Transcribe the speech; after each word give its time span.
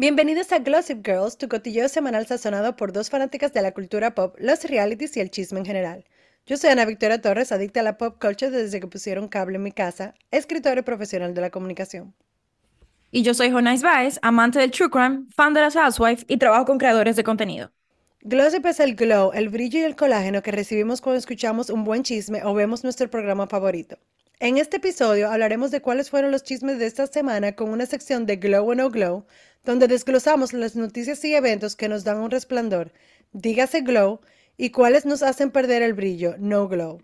Bienvenidos 0.00 0.52
a 0.52 0.60
Glossip 0.60 1.04
Girls, 1.04 1.38
tu 1.38 1.48
cotilleo 1.48 1.88
semanal 1.88 2.24
sazonado 2.24 2.76
por 2.76 2.92
dos 2.92 3.10
fanáticas 3.10 3.52
de 3.52 3.62
la 3.62 3.72
cultura 3.72 4.14
pop, 4.14 4.36
los 4.38 4.62
realities 4.62 5.16
y 5.16 5.20
el 5.20 5.28
chisme 5.28 5.58
en 5.58 5.66
general. 5.66 6.04
Yo 6.46 6.56
soy 6.56 6.70
Ana 6.70 6.84
Victoria 6.84 7.20
Torres, 7.20 7.50
adicta 7.50 7.80
a 7.80 7.82
la 7.82 7.98
pop 7.98 8.16
culture 8.20 8.52
desde 8.52 8.78
que 8.78 8.86
pusieron 8.86 9.26
cable 9.26 9.56
en 9.56 9.64
mi 9.64 9.72
casa, 9.72 10.14
escritora 10.30 10.78
y 10.78 10.84
profesional 10.84 11.34
de 11.34 11.40
la 11.40 11.50
comunicación. 11.50 12.14
Y 13.10 13.24
yo 13.24 13.34
soy 13.34 13.50
Jonais 13.50 13.82
Baez, 13.82 14.20
amante 14.22 14.60
del 14.60 14.70
true 14.70 14.88
crime, 14.88 15.24
fan 15.34 15.52
de 15.52 15.62
las 15.62 15.74
Housewives 15.74 16.24
y 16.28 16.36
trabajo 16.36 16.66
con 16.66 16.78
creadores 16.78 17.16
de 17.16 17.24
contenido. 17.24 17.72
Glossip 18.20 18.66
es 18.66 18.78
el 18.78 18.94
glow, 18.94 19.32
el 19.34 19.48
brillo 19.48 19.80
y 19.80 19.82
el 19.82 19.96
colágeno 19.96 20.44
que 20.44 20.52
recibimos 20.52 21.00
cuando 21.00 21.18
escuchamos 21.18 21.70
un 21.70 21.82
buen 21.82 22.04
chisme 22.04 22.44
o 22.44 22.54
vemos 22.54 22.84
nuestro 22.84 23.10
programa 23.10 23.48
favorito. 23.48 23.98
En 24.40 24.56
este 24.56 24.76
episodio 24.76 25.32
hablaremos 25.32 25.72
de 25.72 25.82
cuáles 25.82 26.10
fueron 26.10 26.30
los 26.30 26.44
chismes 26.44 26.78
de 26.78 26.86
esta 26.86 27.08
semana 27.08 27.56
con 27.56 27.70
una 27.70 27.86
sección 27.86 28.24
de 28.24 28.36
Glow 28.36 28.70
o 28.70 28.74
No 28.76 28.88
Glow, 28.88 29.26
donde 29.68 29.86
desglosamos 29.86 30.54
las 30.54 30.76
noticias 30.76 31.22
y 31.26 31.34
eventos 31.34 31.76
que 31.76 31.90
nos 31.90 32.02
dan 32.02 32.20
un 32.20 32.30
resplandor, 32.30 32.90
dígase 33.32 33.82
glow, 33.82 34.20
y 34.56 34.70
cuáles 34.70 35.04
nos 35.04 35.22
hacen 35.22 35.50
perder 35.50 35.82
el 35.82 35.92
brillo, 35.92 36.36
no 36.38 36.68
glow. 36.68 37.02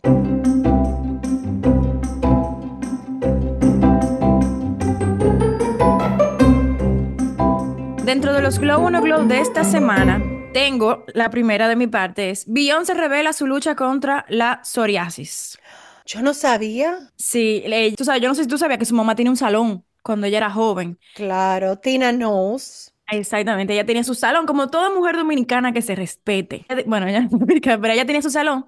Dentro 8.02 8.32
de 8.32 8.40
los 8.40 8.58
Glow 8.58 8.88
No 8.88 9.02
Glow 9.02 9.28
de 9.28 9.40
esta 9.40 9.62
semana, 9.62 10.22
tengo 10.54 11.04
la 11.12 11.28
primera 11.28 11.68
de 11.68 11.76
mi 11.76 11.86
parte, 11.86 12.30
es 12.30 12.46
Beyoncé 12.46 12.94
revela 12.94 13.34
su 13.34 13.46
lucha 13.46 13.76
contra 13.76 14.24
la 14.30 14.62
psoriasis. 14.64 15.58
Yo 16.06 16.22
no 16.22 16.32
sabía. 16.32 17.10
Sí, 17.16 17.62
tú 17.94 18.06
sabes, 18.06 18.22
yo 18.22 18.28
no 18.28 18.34
sé 18.34 18.44
si 18.44 18.48
tú 18.48 18.56
sabías 18.56 18.78
que 18.78 18.86
su 18.86 18.94
mamá 18.94 19.14
tiene 19.14 19.30
un 19.30 19.36
salón 19.36 19.84
cuando 20.04 20.28
ella 20.28 20.38
era 20.38 20.50
joven. 20.50 20.98
Claro, 21.14 21.78
Tina 21.78 22.12
knows. 22.12 22.92
Exactamente, 23.10 23.74
ella 23.74 23.84
tenía 23.84 24.02
su 24.04 24.14
salón, 24.14 24.46
como 24.46 24.70
toda 24.70 24.88
mujer 24.90 25.16
dominicana 25.16 25.72
que 25.72 25.82
se 25.82 25.94
respete. 25.94 26.64
Bueno, 26.86 27.06
ella 27.06 27.28
pero 27.64 27.92
ella 27.92 28.06
tenía 28.06 28.22
su 28.22 28.30
salón 28.30 28.64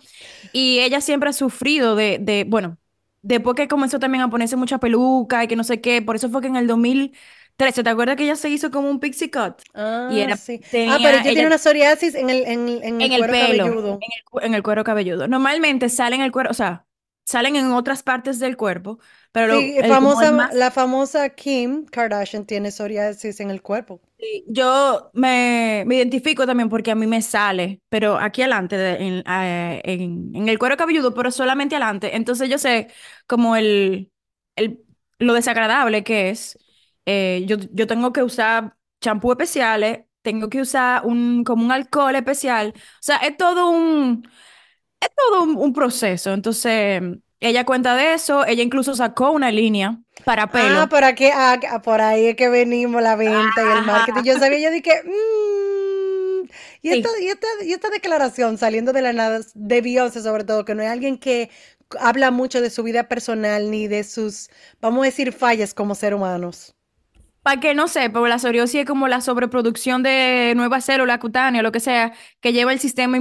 y 0.53 0.81
ella 0.81 1.01
siempre 1.01 1.31
ha 1.31 1.33
sufrido 1.33 1.97
de, 1.97 2.19
de, 2.21 2.45
bueno, 2.47 2.77
después 3.23 3.57
que 3.57 3.67
comenzó 3.69 3.99
también 3.99 4.23
a 4.23 4.31
ponerse 4.31 4.57
mucha 4.57 4.79
peluca 4.79 5.43
y 5.43 5.49
que 5.49 5.57
no 5.57 5.65
sé 5.65 5.81
qué, 5.81 6.03
por 6.03 6.17
eso 6.17 6.29
fue 6.29 6.43
que 6.43 6.49
en 6.49 6.57
el 6.57 6.67
2013, 6.67 7.83
¿te 7.83 7.91
acuerdas 7.91 8.17
que 8.17 8.25
ella 8.25 8.37
se 8.37 8.51
hizo 8.51 8.71
como 8.71 8.91
un 8.91 9.01
pixie 9.01 9.31
cut? 9.31 9.63
Ah, 9.75 10.09
y 10.13 10.21
era, 10.21 10.37
sí. 10.37 10.61
ah, 10.63 10.99
pero 11.03 11.19
ella, 11.19 11.23
tiene 11.23 11.47
una 11.47 11.59
psoriasis 11.59 12.15
en 12.15 12.29
el, 12.29 12.47
en, 12.47 12.69
en 12.85 13.01
el, 13.01 13.19
cuero 13.19 13.33
pelo, 13.33 13.65
cabelludo. 13.65 13.99
En 14.03 14.43
el, 14.43 14.47
en 14.47 14.55
el 14.55 14.63
cuero 14.63 14.85
cabelludo. 14.85 15.29
Normalmente 15.29 15.89
sale 15.89 16.17
en 16.17 16.23
el 16.23 16.31
cuero, 16.31 16.51
o 16.51 16.55
sea, 16.55 16.87
salen 17.25 17.57
en 17.57 17.73
otras 17.73 18.03
partes 18.03 18.39
del 18.39 18.57
cuerpo, 18.57 18.99
pero 19.37 19.61
sí, 19.61 19.77
famosa, 19.87 20.49
la 20.55 20.71
famosa 20.71 21.29
Kim 21.29 21.85
Kardashian 21.85 22.47
tiene 22.47 22.71
psoriasis 22.71 23.39
en 23.41 23.51
el 23.51 23.61
cuerpo. 23.61 24.01
Sí, 24.19 24.47
yo 24.49 25.11
me, 25.13 25.85
me, 25.87 25.97
identifico 25.97 26.47
también 26.47 26.71
porque 26.71 26.91
a 26.91 26.95
mí 26.95 27.07
me 27.07 27.21
sale, 27.21 27.83
pero 27.91 28.17
aquí 28.17 28.41
adelante, 28.41 28.77
en, 28.99 29.23
eh, 29.29 29.83
en, 29.85 30.35
en, 30.35 30.49
el 30.49 30.59
cuero 30.59 30.79
cabelludo, 30.79 31.13
pero 31.13 31.31
solamente 31.31 31.77
adelante. 31.77 32.17
Entonces 32.17 32.49
yo 32.49 32.57
sé 32.57 32.89
como 33.27 33.57
el, 33.57 34.11
el 34.57 34.83
lo 35.19 35.35
desagradable 35.35 36.03
que 36.03 36.31
es. 36.31 36.59
Eh, 37.05 37.45
yo, 37.47 37.59
yo 37.73 37.87
tengo 37.87 38.15
que 38.15 38.23
usar 38.23 38.75
champú 39.03 39.33
especiales, 39.33 40.07
tengo 40.23 40.49
que 40.49 40.63
usar 40.63 41.05
un, 41.05 41.45
como 41.45 41.63
un 41.63 41.73
alcohol 41.73 42.17
especial. 42.17 42.73
O 42.75 42.81
sea, 43.03 43.19
es 43.19 43.37
todo 43.37 43.69
un 43.69 44.27
es 45.01 45.11
todo 45.15 45.43
un, 45.45 45.73
proceso. 45.73 46.33
Entonces, 46.33 47.03
ella 47.47 47.65
cuenta 47.65 47.97
de 47.97 48.15
eso. 48.15 48.47
Ella 48.47 48.63
incluso 48.63 48.95
sacó 48.95 49.31
una 49.31 49.51
línea 49.51 49.99
para 50.25 50.51
pelo. 50.51 50.81
Ah, 50.81 50.89
por 50.89 51.05
aquí, 51.05 51.29
ah, 51.33 51.59
por 51.83 52.01
ahí 52.01 52.27
es 52.27 52.37
que 52.37 52.49
venimos 52.49 53.03
la 53.03 53.17
venta 53.17 53.63
y 53.63 53.79
el 53.79 53.85
marketing. 53.85 54.23
Yo 54.23 54.39
sabía, 54.39 54.59
yo 54.59 54.71
dije, 54.71 55.03
mmm, 55.05 56.49
y, 56.83 56.91
esta, 56.91 57.09
y, 57.65 57.73
esta, 57.73 57.91
declaración 57.91 58.59
saliendo 58.59 58.93
de 58.93 59.03
la 59.03 59.13
nada 59.13 59.41
de 59.55 59.81
Beyoncé, 59.81 60.23
sobre 60.23 60.45
todo, 60.45 60.65
que 60.65 60.75
no 60.75 60.83
es 60.83 60.89
alguien 60.89 61.19
que 61.19 61.51
habla 61.99 62.31
mucho 62.31 62.61
de 62.61 62.71
su 62.71 62.83
vida 62.83 63.09
personal 63.09 63.71
ni 63.71 63.89
de 63.89 64.05
sus, 64.05 64.51
vamos 64.81 65.03
a 65.03 65.07
decir, 65.07 65.33
fallas 65.33 65.75
como 65.75 65.95
ser 65.95 66.15
humanos. 66.15 66.76
Para 67.47 67.61
que 67.61 67.77
no 67.77 67.87
sepa, 67.87 68.19
la 68.29 68.41
psoriasis 68.41 68.81
es 68.81 68.87
como 68.87 69.07
la 69.07 69.21
sobreproducción 69.21 70.03
de 70.03 70.53
nuevas 70.57 70.85
células 70.85 71.21
cutáneas, 71.21 71.63
lo 71.63 71.71
que 71.71 71.79
sea, 71.79 72.13
que 72.41 72.53
lleva 72.53 72.73
el 72.73 72.81
sistema 72.81 73.19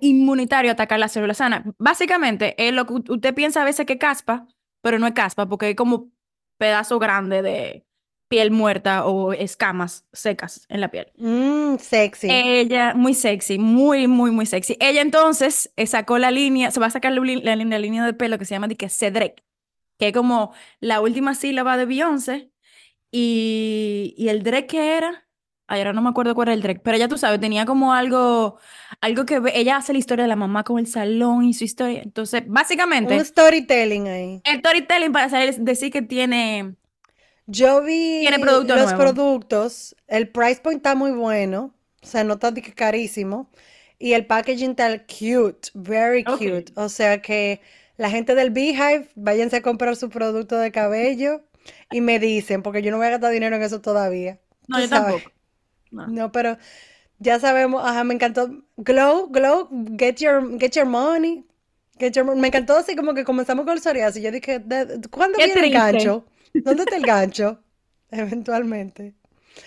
inmunitario 0.00 0.72
a 0.72 0.74
atacar 0.74 0.98
las 0.98 1.12
células 1.12 1.36
sanas. 1.36 1.62
Básicamente, 1.78 2.56
es 2.58 2.72
lo 2.72 2.86
que 2.86 3.12
usted 3.12 3.32
piensa 3.36 3.62
a 3.62 3.64
veces 3.64 3.86
que 3.86 3.96
caspa, 3.96 4.48
pero 4.82 4.98
no 4.98 5.06
es 5.06 5.12
caspa, 5.12 5.48
porque 5.48 5.70
es 5.70 5.76
como 5.76 6.10
pedazo 6.56 6.98
grande 6.98 7.40
de 7.40 7.86
piel 8.26 8.50
muerta 8.50 9.06
o 9.06 9.32
escamas 9.32 10.08
secas 10.12 10.66
en 10.68 10.80
la 10.80 10.90
piel. 10.90 11.12
Mmm, 11.16 11.76
sexy. 11.78 12.26
Ella, 12.32 12.94
muy 12.96 13.14
sexy, 13.14 13.60
muy, 13.60 14.08
muy, 14.08 14.32
muy 14.32 14.46
sexy. 14.46 14.76
Ella 14.80 15.02
entonces 15.02 15.72
eh, 15.76 15.86
sacó 15.86 16.18
la 16.18 16.32
línea, 16.32 16.72
se 16.72 16.80
va 16.80 16.86
a 16.86 16.90
sacar 16.90 17.12
la, 17.12 17.20
la, 17.20 17.54
la 17.54 17.78
línea 17.78 18.04
de 18.04 18.12
pelo 18.12 18.38
que 18.38 18.44
se 18.44 18.56
llama 18.56 18.66
de 18.66 18.74
que 18.74 18.88
Cedric, 18.88 19.44
que 20.00 20.08
es 20.08 20.12
como 20.12 20.52
la 20.80 21.00
última 21.00 21.36
sílaba 21.36 21.76
de 21.76 21.86
Beyoncé 21.86 22.50
y, 23.10 24.14
y 24.16 24.28
el 24.28 24.42
Drake 24.42 24.66
que 24.66 24.96
era, 24.96 25.26
ay, 25.66 25.80
ahora 25.80 25.92
no 25.92 26.02
me 26.02 26.10
acuerdo 26.10 26.34
cuál 26.34 26.48
era 26.48 26.54
el 26.54 26.62
Drake, 26.62 26.80
pero 26.82 26.98
ya 26.98 27.08
tú 27.08 27.16
sabes, 27.18 27.40
tenía 27.40 27.64
como 27.66 27.92
algo, 27.92 28.58
algo 29.00 29.24
que 29.26 29.40
ella 29.54 29.76
hace 29.76 29.92
la 29.92 29.98
historia 29.98 30.24
de 30.24 30.28
la 30.28 30.36
mamá 30.36 30.64
con 30.64 30.78
el 30.78 30.86
salón 30.86 31.44
y 31.44 31.54
su 31.54 31.64
historia. 31.64 32.02
Entonces, 32.02 32.42
básicamente. 32.46 33.16
Un 33.16 33.24
storytelling 33.24 34.08
ahí. 34.08 34.40
El 34.44 34.58
storytelling 34.60 35.12
para 35.12 35.28
saber, 35.28 35.54
decir 35.56 35.92
que 35.92 36.02
tiene. 36.02 36.74
Yo 37.46 37.82
vi 37.82 38.26
tiene 38.28 38.38
los 38.44 38.92
productos, 38.92 39.96
el 40.06 40.28
price 40.28 40.60
point 40.60 40.78
está 40.78 40.94
muy 40.94 41.12
bueno, 41.12 41.74
o 42.02 42.06
sea, 42.06 42.22
no 42.22 42.34
está 42.34 42.52
carísimo, 42.74 43.50
y 43.98 44.12
el 44.12 44.26
packaging 44.26 44.72
está 44.72 44.98
cute, 45.06 45.70
very 45.72 46.24
cute. 46.24 46.66
O 46.76 46.90
sea 46.90 47.22
que 47.22 47.62
la 47.96 48.10
gente 48.10 48.34
del 48.34 48.50
Beehive, 48.50 49.08
váyanse 49.14 49.56
a 49.56 49.62
comprar 49.62 49.96
su 49.96 50.10
producto 50.10 50.58
de 50.58 50.70
cabello 50.70 51.47
y 51.90 52.00
me 52.00 52.18
dicen, 52.18 52.62
porque 52.62 52.82
yo 52.82 52.90
no 52.90 52.98
voy 52.98 53.06
a 53.06 53.10
gastar 53.10 53.32
dinero 53.32 53.56
en 53.56 53.62
eso 53.62 53.80
todavía. 53.80 54.40
No, 54.66 54.80
yo 54.80 54.88
tampoco. 54.88 55.30
No. 55.90 56.32
pero 56.32 56.58
ya 57.18 57.40
sabemos, 57.40 57.82
ajá, 57.84 58.04
me 58.04 58.14
encantó. 58.14 58.50
Glow, 58.76 59.28
Glow, 59.28 59.68
get 59.98 60.16
your, 60.16 60.58
get 60.58 60.72
your 60.72 60.86
money. 60.86 61.44
Get 61.98 62.12
your, 62.12 62.36
me 62.36 62.48
encantó 62.48 62.76
así 62.76 62.94
como 62.94 63.14
que 63.14 63.24
comenzamos 63.24 63.64
con 63.64 63.74
el 63.74 63.80
psoriasis. 63.80 64.22
Yo 64.22 64.30
dije, 64.30 64.62
¿cuándo 65.10 65.38
viene 65.38 65.66
el 65.66 65.72
gancho? 65.72 66.26
¿Dónde 66.54 66.84
está 66.84 66.96
el 66.96 67.02
gancho? 67.06 67.62
Eventualmente. 68.10 69.14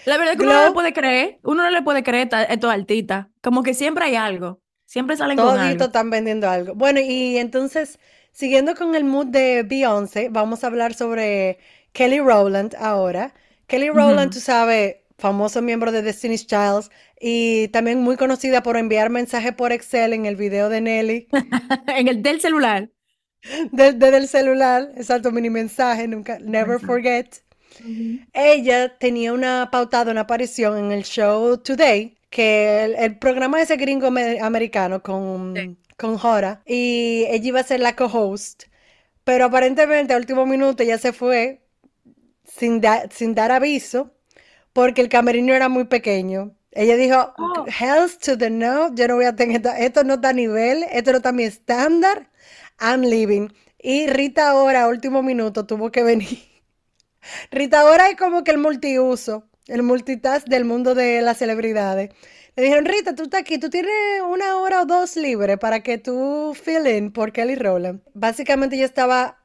La 0.05 0.17
verdad 0.17 0.33
es 0.33 0.39
que 0.39 0.45
uno 0.45 0.53
no 0.53 0.65
le 0.65 0.71
puede 0.71 0.93
creer, 0.93 1.39
uno 1.43 1.63
no 1.63 1.69
le 1.69 1.81
puede 1.81 2.03
creer 2.03 2.29
esto 2.49 2.69
altita. 2.69 3.29
Como 3.41 3.63
que 3.63 3.73
siempre 3.73 4.05
hay 4.05 4.15
algo. 4.15 4.61
Siempre 4.85 5.15
salen 5.15 5.37
con 5.37 5.57
algo. 5.57 5.85
están 5.85 6.09
vendiendo 6.09 6.49
algo. 6.49 6.75
Bueno, 6.75 6.99
y 6.99 7.37
entonces, 7.37 7.99
siguiendo 8.31 8.75
con 8.75 8.95
el 8.95 9.03
mood 9.03 9.27
de 9.27 9.63
Beyoncé, 9.63 10.29
vamos 10.29 10.63
a 10.63 10.67
hablar 10.67 10.93
sobre 10.93 11.59
Kelly 11.93 12.19
Rowland 12.19 12.75
ahora. 12.79 13.33
Kelly 13.67 13.89
Rowland, 13.89 14.33
tú 14.33 14.39
sabes, 14.39 14.97
famoso 15.17 15.61
miembro 15.61 15.91
de 15.91 16.01
Destiny's 16.01 16.45
Child 16.45 16.89
y 17.19 17.67
también 17.69 18.01
muy 18.01 18.17
conocida 18.17 18.63
por 18.63 18.75
enviar 18.75 19.09
mensajes 19.09 19.53
por 19.53 19.71
Excel 19.71 20.13
en 20.13 20.25
el 20.25 20.35
video 20.35 20.67
de 20.67 20.81
Nelly. 20.81 21.27
en 21.95 22.07
el 22.07 22.21
del 22.21 22.41
celular. 22.41 22.89
Desde 23.71 24.17
el 24.17 24.27
celular, 24.27 24.91
exacto, 24.97 25.31
mini 25.31 25.49
mensaje, 25.49 26.07
nunca, 26.07 26.37
never 26.39 26.79
forget. 26.79 27.43
Ella 28.33 28.97
tenía 28.97 29.33
una 29.33 29.69
pautada, 29.71 30.11
una 30.11 30.21
aparición 30.21 30.77
en 30.77 30.91
el 30.91 31.03
show 31.03 31.57
Today, 31.57 32.17
que 32.29 32.83
el, 32.83 33.17
programa 33.17 33.57
de 33.57 33.63
ese 33.63 33.77
gringo 33.77 34.07
americano 34.07 35.01
con, 35.01 35.77
con 35.97 36.17
Jora, 36.17 36.61
y 36.65 37.25
ella 37.29 37.47
iba 37.47 37.59
a 37.61 37.63
ser 37.63 37.79
la 37.79 37.95
co-host, 37.95 38.65
pero 39.23 39.45
aparentemente 39.45 40.13
a 40.13 40.17
último 40.17 40.45
minuto 40.45 40.83
ya 40.83 40.97
se 40.97 41.13
fue 41.13 41.60
sin, 42.61 42.81
sin 43.09 43.33
dar 43.33 43.51
aviso 43.51 44.11
porque 44.71 45.01
el 45.01 45.09
camerino 45.09 45.53
era 45.53 45.67
muy 45.67 45.85
pequeño. 45.85 46.55
Ella 46.71 46.95
dijo, 46.95 47.33
oh. 47.37 47.65
Hells 47.67 48.19
to 48.19 48.37
the 48.37 48.49
no, 48.49 48.93
yo 48.95 49.07
no 49.07 49.15
voy 49.15 49.25
a 49.25 49.35
tener 49.35 49.61
esto, 49.79 50.03
no 50.03 50.13
está 50.13 50.29
a 50.29 50.33
nivel, 50.33 50.85
esto 50.91 51.11
no 51.11 51.17
está 51.17 51.29
a 51.29 51.33
mi 51.33 51.43
estándar, 51.43 52.29
I'm 52.79 53.01
leaving. 53.01 53.51
Y 53.79 54.07
Rita 54.07 54.49
ahora, 54.49 54.87
último 54.87 55.23
minuto, 55.23 55.65
tuvo 55.65 55.91
que 55.91 56.03
venir. 56.03 56.39
Rita 57.51 57.81
ahora 57.81 58.09
es 58.09 58.15
como 58.15 58.43
que 58.43 58.51
el 58.51 58.59
multiuso, 58.59 59.49
el 59.67 59.83
multitask 59.83 60.47
del 60.47 60.63
mundo 60.63 60.95
de 60.95 61.21
las 61.21 61.39
celebridades. 61.39 62.11
Le 62.55 62.63
dijeron, 62.63 62.85
Rita, 62.85 63.15
tú 63.15 63.23
estás 63.23 63.41
aquí, 63.41 63.57
tú 63.57 63.69
tienes 63.69 63.91
una 64.29 64.57
hora 64.57 64.81
o 64.81 64.85
dos 64.85 65.15
libre 65.17 65.57
para 65.57 65.81
que 65.81 65.97
tú 65.97 66.53
fill 66.53 66.87
in 66.87 67.11
por 67.11 67.31
Kelly 67.33 67.55
Rowland. 67.55 68.01
Básicamente 68.13 68.75
ella 68.75 68.85
estaba 68.85 69.40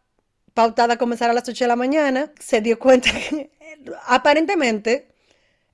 pautada 0.56 0.94
a 0.94 0.96
comenzar 0.96 1.28
a 1.28 1.34
las 1.34 1.46
8 1.46 1.64
de 1.64 1.68
la 1.68 1.76
mañana, 1.76 2.32
se 2.40 2.62
dio 2.62 2.78
cuenta 2.78 3.10
que 3.12 3.50
aparentemente 4.06 5.06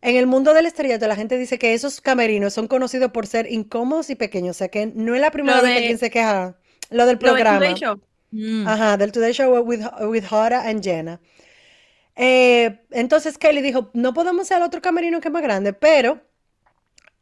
en 0.01 0.17
el 0.17 0.27
mundo 0.27 0.55
del 0.55 0.67
estrellato 0.67 1.07
la 1.07 1.15
gente 1.15 1.39
dice 1.39 1.57
que 1.57 1.73
esos 1.73 2.01
camerinos 2.01 2.53
son 2.53 2.67
conocidos 2.67 3.13
por 3.13 3.29
ser 3.29 3.51
incómodos 3.51 4.11
y 4.11 4.17
pequeños, 4.17 4.57
o 4.57 4.59
sea 4.59 4.69
que 4.69 4.87
no 4.87 5.15
es 5.15 5.21
la 5.21 5.31
primera 5.31 5.63
vez 5.63 5.79
que 5.79 5.87
quien 5.87 5.99
se 5.99 6.11
queja. 6.11 6.57
Lo 6.91 7.07
del 7.07 7.17
programa. 7.17 7.61
Del 7.61 7.75
Today 7.75 7.81
Show. 7.81 8.01
Mm. 8.33 8.67
Ajá, 8.67 8.97
del 8.97 9.13
Today 9.13 9.33
Show 9.33 9.57
with, 9.61 9.83
with 10.01 10.25
Hora 10.29 10.69
and 10.69 10.83
Jenna. 10.83 11.21
Eh, 12.17 12.81
entonces 12.91 13.39
Kelly 13.39 13.63
dijo, 13.63 13.91
no 13.95 14.13
podemos 14.13 14.43
hacer 14.43 14.63
otro 14.63 14.83
camerino 14.83 15.21
que 15.21 15.29
es 15.29 15.33
más 15.33 15.45
grande, 15.45 15.73
pero 15.75 16.21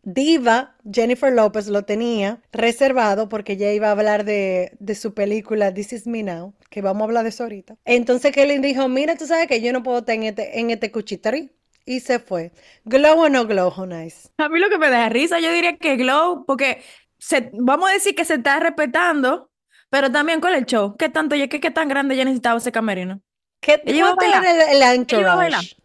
Diva, 0.02 0.76
Jennifer 0.90 1.32
Lopez, 1.32 1.68
lo 1.68 1.84
tenía 1.84 2.40
reservado 2.52 3.28
porque 3.28 3.52
ella 3.52 3.72
iba 3.72 3.88
a 3.88 3.92
hablar 3.92 4.24
de, 4.24 4.72
de, 4.78 4.94
su 4.94 5.12
película 5.12 5.74
This 5.74 5.92
Is 5.92 6.06
Me 6.06 6.22
Now, 6.22 6.54
que 6.70 6.80
vamos 6.80 7.02
a 7.02 7.04
hablar 7.04 7.24
de 7.24 7.28
eso 7.28 7.42
ahorita. 7.42 7.76
Entonces 7.84 8.32
Kelly 8.32 8.58
dijo, 8.58 8.88
mira, 8.88 9.16
tú 9.16 9.26
sabes 9.26 9.46
que 9.46 9.60
yo 9.60 9.72
no 9.72 9.82
puedo 9.82 9.98
estar 9.98 10.14
en 10.14 10.22
este, 10.22 10.58
en 10.58 10.70
este 10.70 10.90
cuchitari. 10.90 11.50
Y 11.86 12.00
se 12.00 12.18
fue. 12.18 12.52
¿Glow 12.84 13.18
o 13.18 13.28
no 13.28 13.46
glow, 13.46 13.72
Nice? 13.86 14.28
A 14.36 14.48
mí 14.48 14.60
lo 14.60 14.68
que 14.68 14.78
me 14.78 14.90
da 14.90 15.08
risa, 15.08 15.40
yo 15.40 15.50
diría 15.50 15.76
que 15.76 15.96
glow, 15.96 16.44
porque 16.46 16.82
se, 17.18 17.50
vamos 17.54 17.90
a 17.90 17.94
decir 17.94 18.14
que 18.14 18.24
se 18.24 18.34
está 18.34 18.60
respetando, 18.60 19.50
pero 19.88 20.12
también 20.12 20.40
con 20.40 20.54
el 20.54 20.66
show. 20.66 20.96
¿Qué 20.96 21.08
tanto, 21.08 21.36
qué, 21.36 21.48
qué 21.48 21.70
tan 21.70 21.88
grande 21.88 22.16
ya 22.16 22.24
necesitaba 22.24 22.58
ese 22.58 22.70
camerino? 22.70 23.22
¿Qué 23.60 23.82
ella 23.84 23.98
iba 23.98 24.10
a 24.10 24.14
bailar? 24.14 24.44
El, 24.46 24.76
el 24.76 24.82
entourage. 24.82 25.76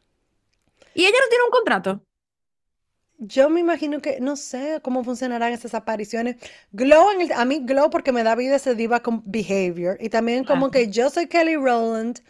¿Y 0.94 1.06
ella 1.06 1.18
no 1.22 1.30
tiene 1.30 1.44
un 1.44 1.52
contrato? 1.52 2.05
Yo 3.18 3.50
me 3.50 3.62
imagino 3.62 4.02
que, 4.02 4.20
no 4.20 4.36
sé 4.36 4.80
cómo 4.82 5.04
funcionarán 5.04 5.54
esas 5.54 5.74
apariciones. 5.74 6.36
Glow, 6.72 7.12
en 7.12 7.22
el, 7.22 7.32
a 7.32 7.46
mí 7.46 7.62
Glow 7.64 7.90
porque 7.90 8.12
me 8.12 8.24
da 8.24 8.36
vida 8.36 8.58
ese 8.58 8.76
diva 8.76 9.02
con 9.02 9.24
behavior. 9.26 9.98
Y 10.00 10.10
también 10.10 10.44
como 10.44 10.72
que 10.72 10.90
yo 10.90 11.10
soy 11.10 11.28
Kelly 11.28 11.56
Rowland, 11.56 12.22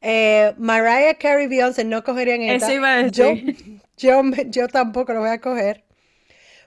eh, 0.00 0.54
Mariah 0.56 1.14
Carey, 1.18 1.46
Beyoncé 1.46 1.84
no 1.84 2.04
cogerían 2.04 2.42
esta. 2.42 2.66
Eso 2.66 2.74
iba 2.76 2.94
a 2.94 3.02
decir. 3.02 3.56
Yo, 3.96 4.22
yo, 4.22 4.22
yo 4.46 4.68
tampoco 4.68 5.12
lo 5.12 5.20
voy 5.20 5.28
a 5.30 5.40
coger. 5.40 5.84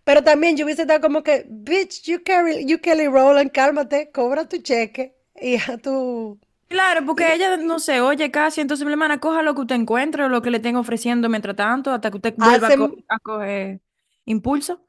Pero 0.04 0.24
también 0.24 0.58
yo 0.58 0.66
hubiese 0.66 0.84
estado 0.84 1.02
como 1.02 1.24
que, 1.24 1.46
bitch, 1.50 2.04
you, 2.04 2.24
carry, 2.24 2.66
you 2.66 2.80
Kelly 2.80 3.08
Rowland, 3.08 3.52
cálmate, 3.52 4.12
cobra 4.12 4.48
tu 4.48 4.58
cheque 4.62 5.16
y 5.42 5.56
a 5.56 5.78
tu... 5.78 6.40
Claro, 6.74 7.06
porque 7.06 7.36
ella 7.36 7.56
no 7.58 7.78
se 7.78 8.02
oye 8.02 8.32
casi, 8.32 8.60
entonces 8.60 8.84
mi 8.84 8.92
hermana 8.92 9.20
coja 9.20 9.44
lo 9.44 9.54
que 9.54 9.62
usted 9.62 9.76
encuentre 9.76 10.24
o 10.24 10.30
lo 10.30 10.42
que 10.42 10.50
le 10.50 10.60
tenga 10.60 10.80
ofreciendo 10.80 11.30
mientras 11.30 11.56
tanto, 11.56 11.92
hasta 11.92 12.10
que 12.10 12.18
usted 12.18 12.34
vuelva 12.36 12.68
a, 13.10 13.20
coger 13.20 13.80
impulso. 14.26 14.84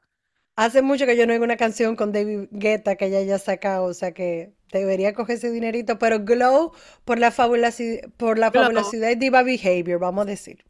Hace 0.55 0.81
mucho 0.81 1.05
que 1.05 1.15
yo 1.15 1.27
no 1.27 1.33
oigo 1.33 1.43
una 1.43 1.57
canción 1.57 1.95
con 1.95 2.11
David 2.11 2.47
Guetta 2.49 2.95
que 2.95 3.05
ella 3.05 3.19
haya 3.19 3.37
sacado, 3.37 3.83
o 3.83 3.93
sea 3.93 4.13
que 4.13 4.55
debería 4.71 5.13
coger 5.13 5.35
ese 5.35 5.51
dinerito, 5.51 5.99
pero 5.99 6.21
Glow 6.25 6.71
por 7.03 7.19
la 7.19 7.29
fabulosidad, 7.29 8.09
por 8.17 8.39
la 8.39 8.51
fabulosidad 8.51 9.11
y 9.11 9.15
diva 9.15 9.43
behavior, 9.43 9.99
vamos 9.99 10.23
a 10.23 10.29
decir. 10.29 10.65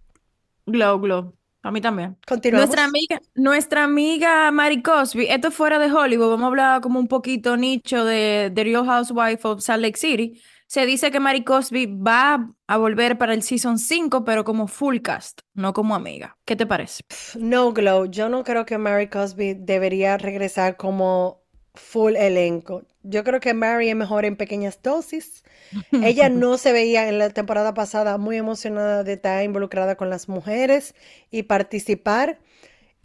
Glow, 0.66 1.00
Glow. 1.00 1.34
A 1.62 1.72
mí 1.72 1.80
también. 1.80 2.18
Continuamos. 2.28 2.68
Nuestra 2.68 2.84
amiga, 2.84 3.22
nuestra 3.36 3.84
amiga 3.86 4.52
Mary 4.52 4.84
Cosby, 4.84 5.28
esto 5.28 5.50
fuera 5.50 5.80
de 5.80 5.92
Hollywood, 5.92 6.32
vamos 6.32 6.44
a 6.44 6.48
hablar 6.48 6.82
como 6.82 7.00
un 7.00 7.08
poquito 7.08 7.56
nicho 7.56 8.04
de 8.04 8.52
The 8.54 8.64
Real 8.66 8.86
Housewife 8.86 9.48
of 9.48 9.62
Salt 9.62 9.82
Lake 9.82 9.98
City. 9.98 10.42
Se 10.68 10.86
dice 10.86 11.12
que 11.12 11.20
Mary 11.20 11.44
Cosby 11.44 11.86
va 11.86 12.50
a 12.68 12.78
volver 12.78 13.18
para 13.18 13.34
el 13.34 13.44
season 13.44 13.78
5, 13.78 14.26
pero 14.26 14.44
como 14.44 14.68
full 14.68 15.00
cast, 15.00 15.40
no 15.54 15.74
como 15.74 15.96
amiga. 15.96 16.38
¿Qué 16.46 16.56
te 16.56 16.66
parece? 16.66 17.02
No, 17.38 17.72
Glow, 17.72 18.06
yo 18.06 18.30
no 18.30 18.44
creo 18.44 18.66
que 18.66 18.78
Mary 18.78 19.08
Cosby 19.08 19.54
debería 19.54 20.18
regresar 20.18 20.76
como 20.76 21.44
full 21.76 22.16
elenco. 22.16 22.84
Yo 23.04 23.24
creo 23.24 23.40
que 23.40 23.54
Mary 23.54 23.90
es 23.90 23.96
mejor 23.96 24.26
en 24.26 24.36
pequeñas 24.36 24.82
dosis. 24.82 25.44
Ella 25.92 26.30
no 26.30 26.58
se 26.58 26.72
veía 26.72 27.08
en 27.10 27.20
la 27.20 27.30
temporada 27.30 27.74
pasada 27.74 28.18
muy 28.18 28.38
emocionada 28.38 29.04
de 29.04 29.14
estar 29.14 29.44
involucrada 29.44 29.96
con 29.96 30.10
las 30.10 30.28
mujeres 30.28 30.96
y 31.30 31.44
participar. 31.44 32.40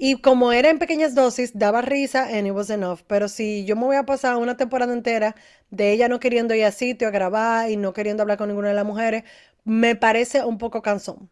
Y 0.03 0.23
como 0.23 0.51
era 0.51 0.71
en 0.71 0.79
pequeñas 0.79 1.15
dosis, 1.15 1.53
daba 1.53 1.83
risa 1.83 2.25
and 2.25 2.47
it 2.47 2.55
was 2.55 2.71
enough. 2.71 3.01
Pero 3.07 3.29
si 3.29 3.67
yo 3.67 3.77
me 3.77 3.83
voy 3.83 3.97
a 3.97 4.07
pasar 4.07 4.37
una 4.37 4.57
temporada 4.57 4.95
entera 4.95 5.37
de 5.69 5.93
ella 5.93 6.09
no 6.09 6.21
queriendo 6.21 6.55
ir 6.55 6.65
a 6.65 6.73
sitio 6.73 7.07
a 7.07 7.11
grabar 7.11 7.71
y 7.71 7.77
no 7.77 7.93
queriendo 7.93 8.23
hablar 8.23 8.39
con 8.39 8.49
ninguna 8.49 8.69
de 8.69 8.75
las 8.75 8.87
mujeres, 8.87 9.25
me 9.63 9.97
parece 9.97 10.43
un 10.43 10.57
poco 10.57 10.81
cansón. 10.81 11.29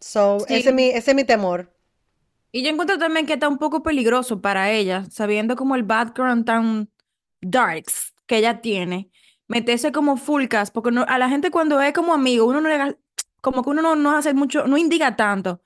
So, 0.00 0.38
ese, 0.48 0.68
es 0.68 0.74
mi, 0.74 0.90
ese 0.90 1.10
es 1.10 1.16
mi 1.16 1.24
temor. 1.24 1.74
Y 2.52 2.62
yo 2.62 2.70
encuentro 2.70 2.96
también 2.96 3.26
que 3.26 3.32
está 3.32 3.48
un 3.48 3.58
poco 3.58 3.82
peligroso 3.82 4.40
para 4.40 4.70
ella, 4.70 5.04
sabiendo 5.10 5.56
como 5.56 5.74
el 5.74 5.82
background 5.82 6.44
tan 6.44 6.90
darks 7.40 8.14
que 8.26 8.36
ella 8.36 8.60
tiene, 8.60 9.10
meterse 9.48 9.90
como 9.90 10.16
full 10.16 10.46
cast, 10.46 10.72
porque 10.72 10.92
no, 10.92 11.04
a 11.08 11.18
la 11.18 11.28
gente 11.28 11.50
cuando 11.50 11.80
es 11.80 11.92
como 11.92 12.14
amigo, 12.14 12.46
uno 12.46 12.60
no 12.60 12.68
le, 12.68 12.96
como 13.40 13.64
que 13.64 13.70
uno 13.70 13.82
no, 13.82 13.96
no 13.96 14.16
hace 14.16 14.32
mucho, 14.32 14.68
no 14.68 14.76
indica 14.76 15.16
tanto. 15.16 15.60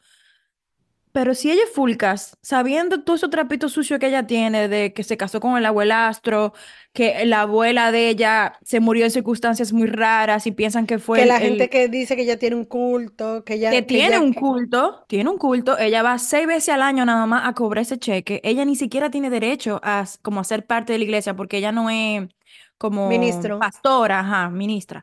Pero 1.17 1.35
si 1.35 1.51
ella 1.51 1.63
es 1.65 1.71
full 1.73 1.97
cast, 1.97 2.35
sabiendo 2.43 3.03
todo 3.03 3.17
esos 3.17 3.31
trapitos 3.31 3.73
sucios 3.73 3.99
que 3.99 4.09
ella 4.09 4.27
tiene, 4.27 4.69
de 4.69 4.93
que 4.93 5.03
se 5.03 5.17
casó 5.17 5.41
con 5.41 5.57
el 5.57 5.65
abuelastro, 5.65 6.53
que 6.93 7.25
la 7.25 7.41
abuela 7.41 7.91
de 7.91 8.11
ella 8.11 8.59
se 8.63 8.81
murió 8.81 9.07
en 9.07 9.11
circunstancias 9.11 9.73
muy 9.73 9.87
raras 9.87 10.47
y 10.47 10.53
piensan 10.53 10.87
que 10.87 10.99
fue... 10.99 11.21
Que 11.21 11.25
la 11.25 11.41
gente 11.41 11.71
que 11.71 11.89
dice 11.89 12.17
que 12.17 12.23
ella 12.25 12.39
tiene 12.39 12.57
un 12.57 12.67
culto, 12.67 13.45
que 13.45 13.55
ella... 13.55 13.71
Que 13.71 13.81
tiene 13.81 14.19
un 14.19 14.35
culto, 14.35 15.07
tiene 15.09 15.31
un 15.31 15.39
culto, 15.39 15.79
ella 15.79 16.03
va 16.03 16.19
seis 16.19 16.47
veces 16.47 16.69
al 16.69 16.83
año 16.83 17.07
nada 17.07 17.25
más 17.25 17.49
a 17.49 17.55
cobrar 17.55 17.81
ese 17.81 17.99
cheque, 17.99 18.43
ella 18.45 18.67
ni 18.67 18.77
siquiera 18.77 19.09
tiene 19.09 19.31
derecho 19.31 19.81
a 19.83 20.05
como 20.21 20.41
a 20.41 20.45
ser 20.45 20.67
parte 20.67 20.93
de 20.93 20.99
la 20.99 21.05
iglesia 21.05 21.35
porque 21.35 21.57
ella 21.57 21.73
no 21.73 21.89
es 21.89 22.29
como 22.77 23.09
Ministro. 23.09 23.59
pastora, 23.59 24.21
ajá, 24.21 24.51
ministra. 24.51 25.03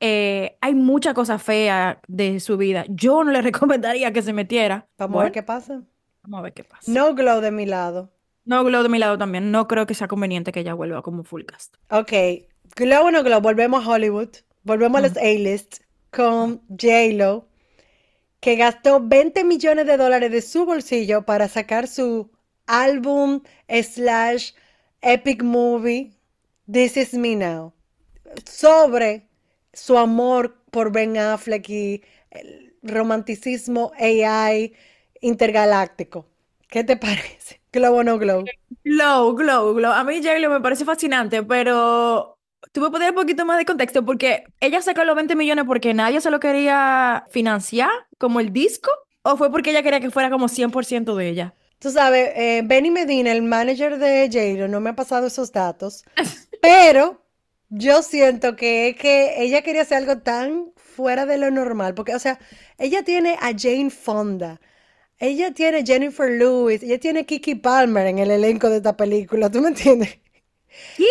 Eh, 0.00 0.56
hay 0.60 0.74
mucha 0.74 1.14
cosa 1.14 1.38
fea 1.38 2.00
de 2.08 2.40
su 2.40 2.56
vida. 2.56 2.84
Yo 2.88 3.22
no 3.22 3.30
le 3.30 3.42
recomendaría 3.50 4.12
que 4.12 4.22
se 4.22 4.32
metiera. 4.32 4.88
Vamos 4.98 5.20
a 5.20 5.24
ver 5.24 5.32
qué 5.32 5.42
pasa. 5.42 5.82
Vamos 6.22 6.40
a 6.40 6.42
ver 6.42 6.52
qué 6.54 6.64
pasa. 6.64 6.90
No 6.90 7.14
glow 7.14 7.40
de 7.40 7.50
mi 7.50 7.66
lado. 7.66 8.10
No 8.44 8.64
glow 8.64 8.82
de 8.82 8.88
mi 8.88 8.98
lado 8.98 9.18
también. 9.18 9.50
No 9.50 9.68
creo 9.68 9.86
que 9.86 9.94
sea 9.94 10.08
conveniente 10.08 10.52
que 10.52 10.60
ella 10.60 10.74
vuelva 10.74 11.02
como 11.02 11.22
full 11.22 11.44
cast. 11.44 11.76
Ok. 11.90 12.12
Glow 12.76 13.06
o 13.06 13.10
no 13.10 13.22
glow, 13.22 13.40
volvemos 13.40 13.86
a 13.86 13.90
Hollywood. 13.90 14.30
Volvemos 14.62 14.98
a 14.98 15.02
los 15.08 15.16
A-list 15.16 15.80
con 16.10 16.60
J-Lo, 16.68 17.48
que 18.40 18.56
gastó 18.56 19.00
20 19.00 19.44
millones 19.44 19.86
de 19.86 19.96
dólares 19.96 20.30
de 20.30 20.42
su 20.42 20.66
bolsillo 20.66 21.24
para 21.24 21.48
sacar 21.48 21.86
su 21.88 22.30
álbum 22.66 23.42
slash 23.68 24.52
epic 25.00 25.42
movie 25.42 26.12
This 26.70 26.96
Is 26.96 27.14
Me 27.14 27.36
Now 27.36 27.72
sobre 28.44 29.29
su 29.72 29.98
amor 29.98 30.56
por 30.70 30.92
Ben 30.92 31.16
Affleck 31.16 31.68
y 31.68 32.02
el 32.30 32.74
romanticismo 32.82 33.92
AI 33.98 34.74
intergaláctico. 35.20 36.26
¿Qué 36.68 36.84
te 36.84 36.96
parece? 36.96 37.60
¿Glow 37.72 37.96
o 37.96 38.04
no 38.04 38.18
glow? 38.18 38.44
Glow, 38.84 39.34
glow, 39.34 39.74
glow. 39.74 39.92
A 39.92 40.04
mí 40.04 40.16
J-Lo 40.22 40.50
me 40.50 40.60
parece 40.60 40.84
fascinante, 40.84 41.42
pero 41.42 42.38
tú 42.72 42.80
me 42.80 42.90
poner 42.90 43.10
un 43.10 43.16
poquito 43.16 43.44
más 43.44 43.58
de 43.58 43.64
contexto 43.64 44.04
porque 44.04 44.44
ella 44.60 44.82
sacó 44.82 45.04
los 45.04 45.16
20 45.16 45.36
millones 45.36 45.64
porque 45.66 45.94
nadie 45.94 46.20
se 46.20 46.30
lo 46.30 46.40
quería 46.40 47.26
financiar 47.30 47.90
como 48.18 48.40
el 48.40 48.52
disco 48.52 48.90
o 49.22 49.36
fue 49.36 49.50
porque 49.50 49.70
ella 49.70 49.82
quería 49.82 50.00
que 50.00 50.10
fuera 50.10 50.30
como 50.30 50.48
100% 50.48 51.14
de 51.14 51.28
ella. 51.28 51.54
Tú 51.78 51.90
sabes, 51.90 52.32
eh, 52.36 52.62
Benny 52.64 52.90
Medina, 52.90 53.32
el 53.32 53.42
manager 53.42 53.98
de 53.98 54.28
J-Lo, 54.30 54.68
no 54.68 54.80
me 54.80 54.90
ha 54.90 54.96
pasado 54.96 55.26
esos 55.26 55.50
datos, 55.50 56.04
pero 56.62 57.22
yo 57.70 58.02
siento 58.02 58.56
que 58.56 58.88
es 58.88 58.96
que 58.96 59.42
ella 59.42 59.62
quería 59.62 59.82
hacer 59.82 59.98
algo 59.98 60.18
tan 60.18 60.72
fuera 60.76 61.24
de 61.24 61.38
lo 61.38 61.50
normal, 61.50 61.94
porque, 61.94 62.14
o 62.14 62.18
sea, 62.18 62.38
ella 62.78 63.04
tiene 63.04 63.36
a 63.40 63.52
Jane 63.56 63.90
Fonda, 63.90 64.60
ella 65.18 65.52
tiene 65.54 65.84
Jennifer 65.86 66.30
Lewis, 66.30 66.82
ella 66.82 66.98
tiene 66.98 67.26
Kiki 67.26 67.54
Palmer 67.56 68.06
en 68.06 68.18
el 68.18 68.30
elenco 68.30 68.68
de 68.68 68.78
esta 68.78 68.96
película, 68.96 69.50
¿tú 69.50 69.60
me 69.60 69.68
entiendes? 69.68 70.18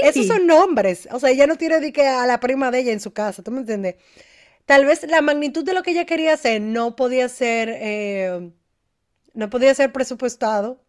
Esos 0.03 0.27
son 0.27 0.47
nombres, 0.47 1.07
o 1.11 1.19
sea, 1.19 1.29
ella 1.31 1.47
no 1.47 1.57
tiene 1.57 1.79
de 1.79 1.93
que 1.93 2.07
a 2.07 2.25
la 2.25 2.39
prima 2.39 2.71
de 2.71 2.79
ella 2.79 2.91
en 2.93 2.99
su 2.99 3.13
casa, 3.13 3.43
¿tú 3.43 3.51
me 3.51 3.59
entiendes? 3.61 3.95
Tal 4.65 4.85
vez 4.85 5.03
la 5.09 5.21
magnitud 5.21 5.63
de 5.63 5.73
lo 5.73 5.83
que 5.83 5.91
ella 5.91 6.05
quería 6.05 6.33
hacer 6.33 6.61
no 6.61 6.95
podía 6.95 7.29
ser, 7.29 7.69
eh, 7.71 8.51
no 9.33 9.49
podía 9.49 9.73
ser 9.75 9.91
presupuestado 9.91 10.83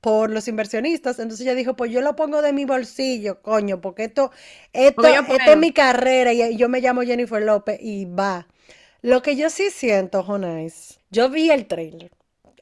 por 0.00 0.30
los 0.30 0.48
inversionistas. 0.48 1.18
Entonces 1.18 1.46
ella 1.46 1.54
dijo, 1.54 1.74
pues 1.74 1.90
yo 1.90 2.00
lo 2.00 2.16
pongo 2.16 2.42
de 2.42 2.52
mi 2.52 2.64
bolsillo, 2.64 3.42
coño, 3.42 3.80
porque 3.80 4.04
esto, 4.04 4.30
esto, 4.72 5.06
es 5.06 5.56
mi 5.56 5.72
carrera 5.72 6.32
y 6.32 6.56
yo 6.56 6.68
me 6.68 6.80
llamo 6.80 7.02
Jennifer 7.02 7.42
López 7.42 7.78
y 7.80 8.04
va. 8.04 8.46
Lo 9.02 9.22
que 9.22 9.36
yo 9.36 9.50
sí 9.50 9.70
siento, 9.70 10.22
Jonás, 10.22 11.00
yo 11.10 11.28
vi 11.30 11.50
el 11.50 11.66
trailer. 11.66 12.10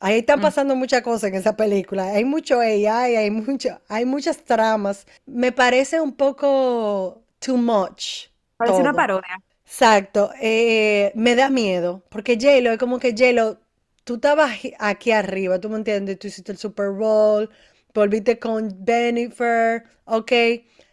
Ahí 0.01 0.19
están 0.19 0.41
mm. 0.41 0.43
pasando 0.43 0.77
muchas 0.77 1.03
cosas 1.03 1.31
en 1.31 1.37
esa 1.37 1.57
película. 1.57 2.09
Hay 2.09 2.25
mucho 2.25 2.61
AI, 2.61 2.87
hay 2.87 3.31
mucho, 3.31 3.81
hay 3.89 4.05
muchas 4.05 4.45
tramas. 4.45 5.07
Me 5.25 5.53
parece 5.53 6.01
un 6.01 6.13
poco 6.13 7.23
too 7.39 7.57
much. 7.57 8.27
Parece 8.57 8.81
una 8.81 8.93
parodia. 8.93 9.43
Exacto. 9.65 10.31
Eh, 10.41 11.13
me 11.15 11.35
da 11.35 11.49
miedo. 11.49 12.03
Porque 12.11 12.37
J-Lo 12.39 12.73
es 12.73 12.79
como 12.79 12.99
que 12.99 13.13
J-Lo 13.13 13.59
tú 14.05 14.17
estabas 14.17 14.53
aquí 14.79 15.11
arriba, 15.13 15.59
tú 15.61 15.71
me 15.71 15.77
entiendes, 15.77 16.19
tú 16.19 16.29
hiciste 16.29 16.53
el 16.53 16.59
Super 16.59 16.91
Bowl, 16.91 17.51
volviste 17.95 18.39
con 18.39 18.75
Bennifer, 18.85 19.85
ok. 20.05 20.33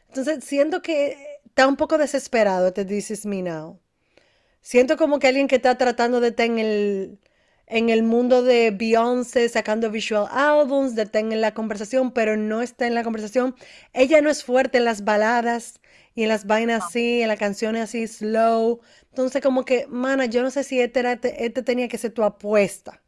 Entonces 0.08 0.44
siento 0.44 0.82
que 0.82 1.39
está 1.46 1.68
un 1.68 1.75
poco 1.77 1.98
desesperado 1.98 2.68
este 2.68 2.86
This 2.86 3.12
Is 3.12 3.25
Me 3.25 3.41
Now. 3.41 3.80
Siento 4.62 4.98
como 4.98 5.20
que 5.20 5.27
alguien 5.27 5.48
que 5.48 5.56
está 5.58 5.77
tratando 5.77 6.20
de 6.22 6.30
estar 6.30 6.46
en 6.46 6.60
el, 6.60 7.20
en 7.68 7.89
el 7.89 8.03
mundo 8.03 8.44
de 8.44 8.72
Beyoncé, 8.72 9.50
sacando 9.50 9.89
visual 9.89 10.27
albums, 10.32 10.96
de 10.96 11.03
estar 11.03 11.22
en 11.22 11.41
la 11.41 11.53
conversación, 11.53 12.12
pero 12.12 12.38
no 12.38 12.62
está 12.62 12.88
en 12.88 12.94
la 12.96 13.03
conversación. 13.03 13.56
Ella 13.94 14.22
no 14.22 14.30
es 14.30 14.44
fuerte 14.44 14.77
en 14.77 14.86
las 14.86 15.03
baladas 15.03 15.82
y 16.13 16.24
en 16.24 16.30
las 16.30 16.46
vainas 16.46 16.86
así, 16.86 17.22
en 17.22 17.30
las 17.30 17.39
canciones 17.39 17.84
así 17.84 18.08
slow. 18.08 18.82
Entonces, 19.12 19.41
como 19.41 19.65
que, 19.65 19.88
mana, 19.89 20.25
yo 20.25 20.41
no 20.44 20.51
sé 20.51 20.63
si 20.63 20.80
este, 20.82 21.00
era, 21.01 21.13
este, 21.13 21.46
este 21.46 21.63
tenía 21.63 21.88
que 21.88 21.98
ser 21.98 22.13
tu 22.13 22.24
apuesta. 22.24 23.01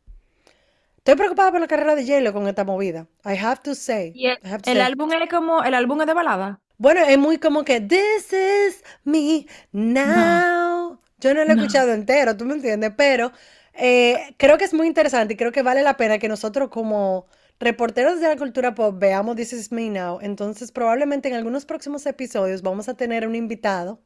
Estoy 0.98 1.16
preocupada 1.16 1.52
por 1.52 1.62
la 1.62 1.68
carrera 1.68 1.96
de 1.96 2.04
J-Lo 2.06 2.34
con 2.34 2.48
esta 2.48 2.64
movida. 2.64 3.08
I 3.26 3.38
have 3.38 3.62
to 3.64 3.76
say. 3.76 4.14
Y 4.14 4.28
el, 4.28 4.40
I 4.44 4.48
have 4.50 4.64
to 4.64 4.72
el 4.72 4.78
say. 4.78 4.82
álbum 4.82 5.12
es 5.14 5.30
como, 5.30 5.64
el 5.64 5.74
álbum 5.74 6.02
es 6.02 6.08
de 6.08 6.14
balada. 6.14 6.62
Bueno, 6.78 7.02
es 7.02 7.18
muy 7.18 7.38
como 7.38 7.64
que 7.64 7.80
This 7.82 8.34
is 8.34 8.84
me 9.04 9.46
now. 9.72 11.00
Yo 11.20 11.34
no 11.34 11.44
lo 11.46 11.52
he 11.52 11.54
No. 11.54 11.54
escuchado 11.56 11.94
entero, 11.94 12.36
tú 12.36 12.46
me 12.46 12.56
entiendes, 12.56 12.92
pero 12.98 13.32
eh, 13.74 14.36
creo 14.38 14.58
que 14.58 14.66
es 14.66 14.74
muy 14.74 14.88
interesante 14.88 15.34
y 15.34 15.38
creo 15.38 15.52
que 15.52 15.62
vale 15.64 15.82
la 15.84 15.96
pena 15.98 16.20
que 16.20 16.28
nosotros 16.28 16.70
como 16.70 17.28
reporteros 17.60 18.20
de 18.20 18.28
la 18.28 18.36
cultura 18.38 18.76
pop 18.76 18.96
veamos 19.00 19.36
This 19.38 19.54
is 19.54 19.72
me 19.72 19.90
now. 19.90 20.20
Entonces, 20.22 20.72
probablemente 20.72 21.30
en 21.30 21.36
algunos 21.36 21.66
próximos 21.66 22.06
episodios 22.06 22.62
vamos 22.62 22.90
a 22.90 22.96
tener 22.96 23.26
un 23.28 23.36
invitado 23.36 24.02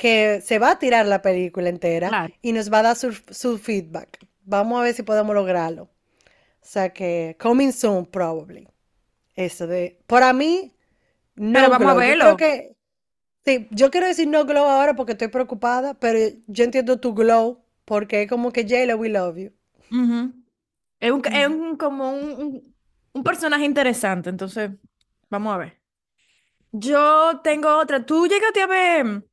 que 0.00 0.40
se 0.42 0.58
va 0.58 0.72
a 0.72 0.78
tirar 0.80 1.06
la 1.06 1.22
película 1.22 1.68
entera 1.68 2.08
Claro. 2.08 2.34
y 2.42 2.52
nos 2.52 2.72
va 2.72 2.80
a 2.80 2.82
dar 2.82 2.96
su, 2.96 3.12
su 3.30 3.58
feedback. 3.58 4.18
Vamos 4.44 4.80
a 4.80 4.84
ver 4.84 4.94
si 4.94 5.02
podemos 5.04 5.34
lograrlo. 5.34 5.84
O 5.84 6.66
sea 6.72 6.90
que, 6.92 7.36
coming 7.40 7.72
soon, 7.72 8.06
probably. 8.06 8.68
Eso 9.36 9.66
de, 9.66 9.98
para 10.06 10.32
mí, 10.32 10.72
no 11.36 11.52
Pero 11.52 11.70
vamos 11.70 11.92
a 11.92 11.94
glow. 11.94 11.94
Yo 11.94 12.08
verlo. 12.08 12.24
creo 12.24 12.36
que, 12.38 12.76
sí, 13.44 13.68
yo 13.70 13.90
quiero 13.90 14.06
decir 14.08 14.28
no 14.28 14.44
glow 14.46 14.64
ahora 14.66 14.94
porque 14.96 15.12
estoy 15.12 15.28
preocupada, 15.28 15.94
pero 15.94 16.18
yo 16.48 16.64
entiendo 16.64 17.00
tu 17.00 17.14
glow 17.14 17.64
porque 17.84 18.22
es 18.22 18.28
como 18.30 18.52
que 18.52 18.64
J-Lo, 18.64 18.96
we 18.96 19.08
love 19.10 19.36
you. 19.38 19.52
Es 21.00 21.10
un, 21.12 21.22
es 21.32 21.48
un- 21.48 21.76
como 21.76 22.10
un, 22.12 22.30
un- 22.42 22.74
un 23.14 23.22
personaje 23.24 23.64
interesante, 23.64 24.30
entonces 24.30 24.70
vamos 25.30 25.54
a 25.54 25.58
ver. 25.58 25.80
Yo 26.72 27.40
tengo 27.42 27.76
otra. 27.78 28.04
¿Tú 28.06 28.26
llegaste 28.26 28.62
a 28.62 28.66
ver 28.66 29.24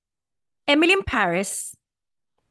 Emily 0.68 0.94
in 0.94 1.04
Paris? 1.04 1.76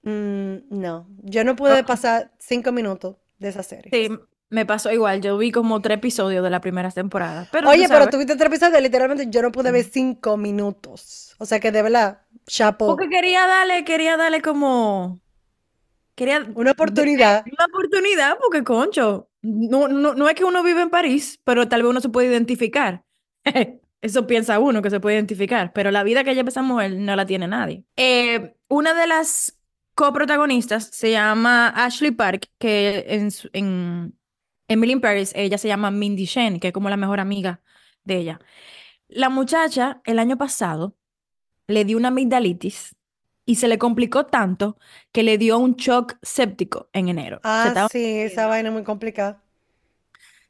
Mm, 0.02 0.68
no, 0.70 1.06
yo 1.22 1.44
no 1.44 1.54
pude 1.54 1.84
pasar 1.84 2.32
cinco 2.38 2.72
minutos 2.72 3.16
de 3.38 3.48
esa 3.48 3.62
serie. 3.62 3.90
Sí, 3.92 4.16
me 4.48 4.64
pasó 4.64 4.92
igual. 4.92 5.20
Yo 5.20 5.36
vi 5.36 5.52
como 5.52 5.80
tres 5.82 5.98
episodios 5.98 6.42
de 6.42 6.50
la 6.50 6.60
primera 6.60 6.90
temporada. 6.90 7.48
Pero 7.52 7.68
Oye, 7.68 7.84
tú 7.84 7.92
pero 7.92 8.08
tuviste 8.08 8.36
tres 8.36 8.48
episodios, 8.48 8.80
literalmente 8.80 9.26
yo 9.28 9.42
no 9.42 9.52
pude 9.52 9.70
ver 9.70 9.84
cinco 9.84 10.36
minutos. 10.36 11.34
O 11.38 11.46
sea 11.46 11.60
que 11.60 11.72
de 11.72 11.82
verdad, 11.82 12.22
chapo, 12.46 12.86
porque 12.86 13.08
quería 13.08 13.46
darle, 13.46 13.84
quería 13.84 14.16
darle 14.16 14.40
como, 14.40 15.20
quería 16.14 16.46
una 16.54 16.70
oportunidad. 16.70 17.44
una 17.46 17.66
oportunidad, 17.66 18.38
porque 18.38 18.64
concho, 18.64 19.28
no, 19.42 19.88
no, 19.88 20.14
no 20.14 20.28
es 20.28 20.34
que 20.34 20.44
uno 20.44 20.62
vive 20.62 20.82
en 20.82 20.90
París, 20.90 21.40
pero 21.44 21.68
tal 21.68 21.82
vez 21.82 21.90
uno 21.90 22.00
se 22.00 22.08
puede 22.08 22.28
identificar. 22.28 23.04
Eso 24.06 24.24
piensa 24.28 24.60
uno 24.60 24.82
que 24.82 24.90
se 24.90 25.00
puede 25.00 25.16
identificar, 25.16 25.72
pero 25.72 25.90
la 25.90 26.04
vida 26.04 26.22
que 26.22 26.32
lleva 26.32 26.48
esa 26.48 26.62
mujer 26.62 26.94
no 26.94 27.16
la 27.16 27.26
tiene 27.26 27.48
nadie. 27.48 27.82
Eh, 27.96 28.54
una 28.68 28.94
de 28.94 29.08
las 29.08 29.58
coprotagonistas 29.96 30.84
se 30.92 31.10
llama 31.10 31.70
Ashley 31.70 32.12
Park, 32.12 32.48
que 32.58 33.04
en, 33.52 34.16
Emily 34.68 34.92
in 34.92 35.00
Paris 35.00 35.32
ella 35.34 35.58
se 35.58 35.66
llama 35.66 35.90
Mindy 35.90 36.24
Shen, 36.24 36.60
que 36.60 36.68
es 36.68 36.72
como 36.72 36.88
la 36.88 36.96
mejor 36.96 37.18
amiga 37.18 37.62
de 38.04 38.18
ella. 38.18 38.40
La 39.08 39.28
muchacha 39.28 40.00
el 40.04 40.20
año 40.20 40.38
pasado 40.38 40.96
le 41.66 41.84
dio 41.84 41.96
una 41.96 42.08
amigdalitis 42.08 42.94
y 43.44 43.56
se 43.56 43.66
le 43.66 43.76
complicó 43.76 44.26
tanto 44.26 44.78
que 45.10 45.24
le 45.24 45.36
dio 45.36 45.58
un 45.58 45.74
shock 45.74 46.16
séptico 46.22 46.90
en 46.92 47.08
enero. 47.08 47.40
Ah, 47.42 47.88
sí, 47.90 48.18
esa 48.18 48.46
vaina 48.46 48.68
es 48.68 48.72
muy 48.72 48.84
complicada. 48.84 49.42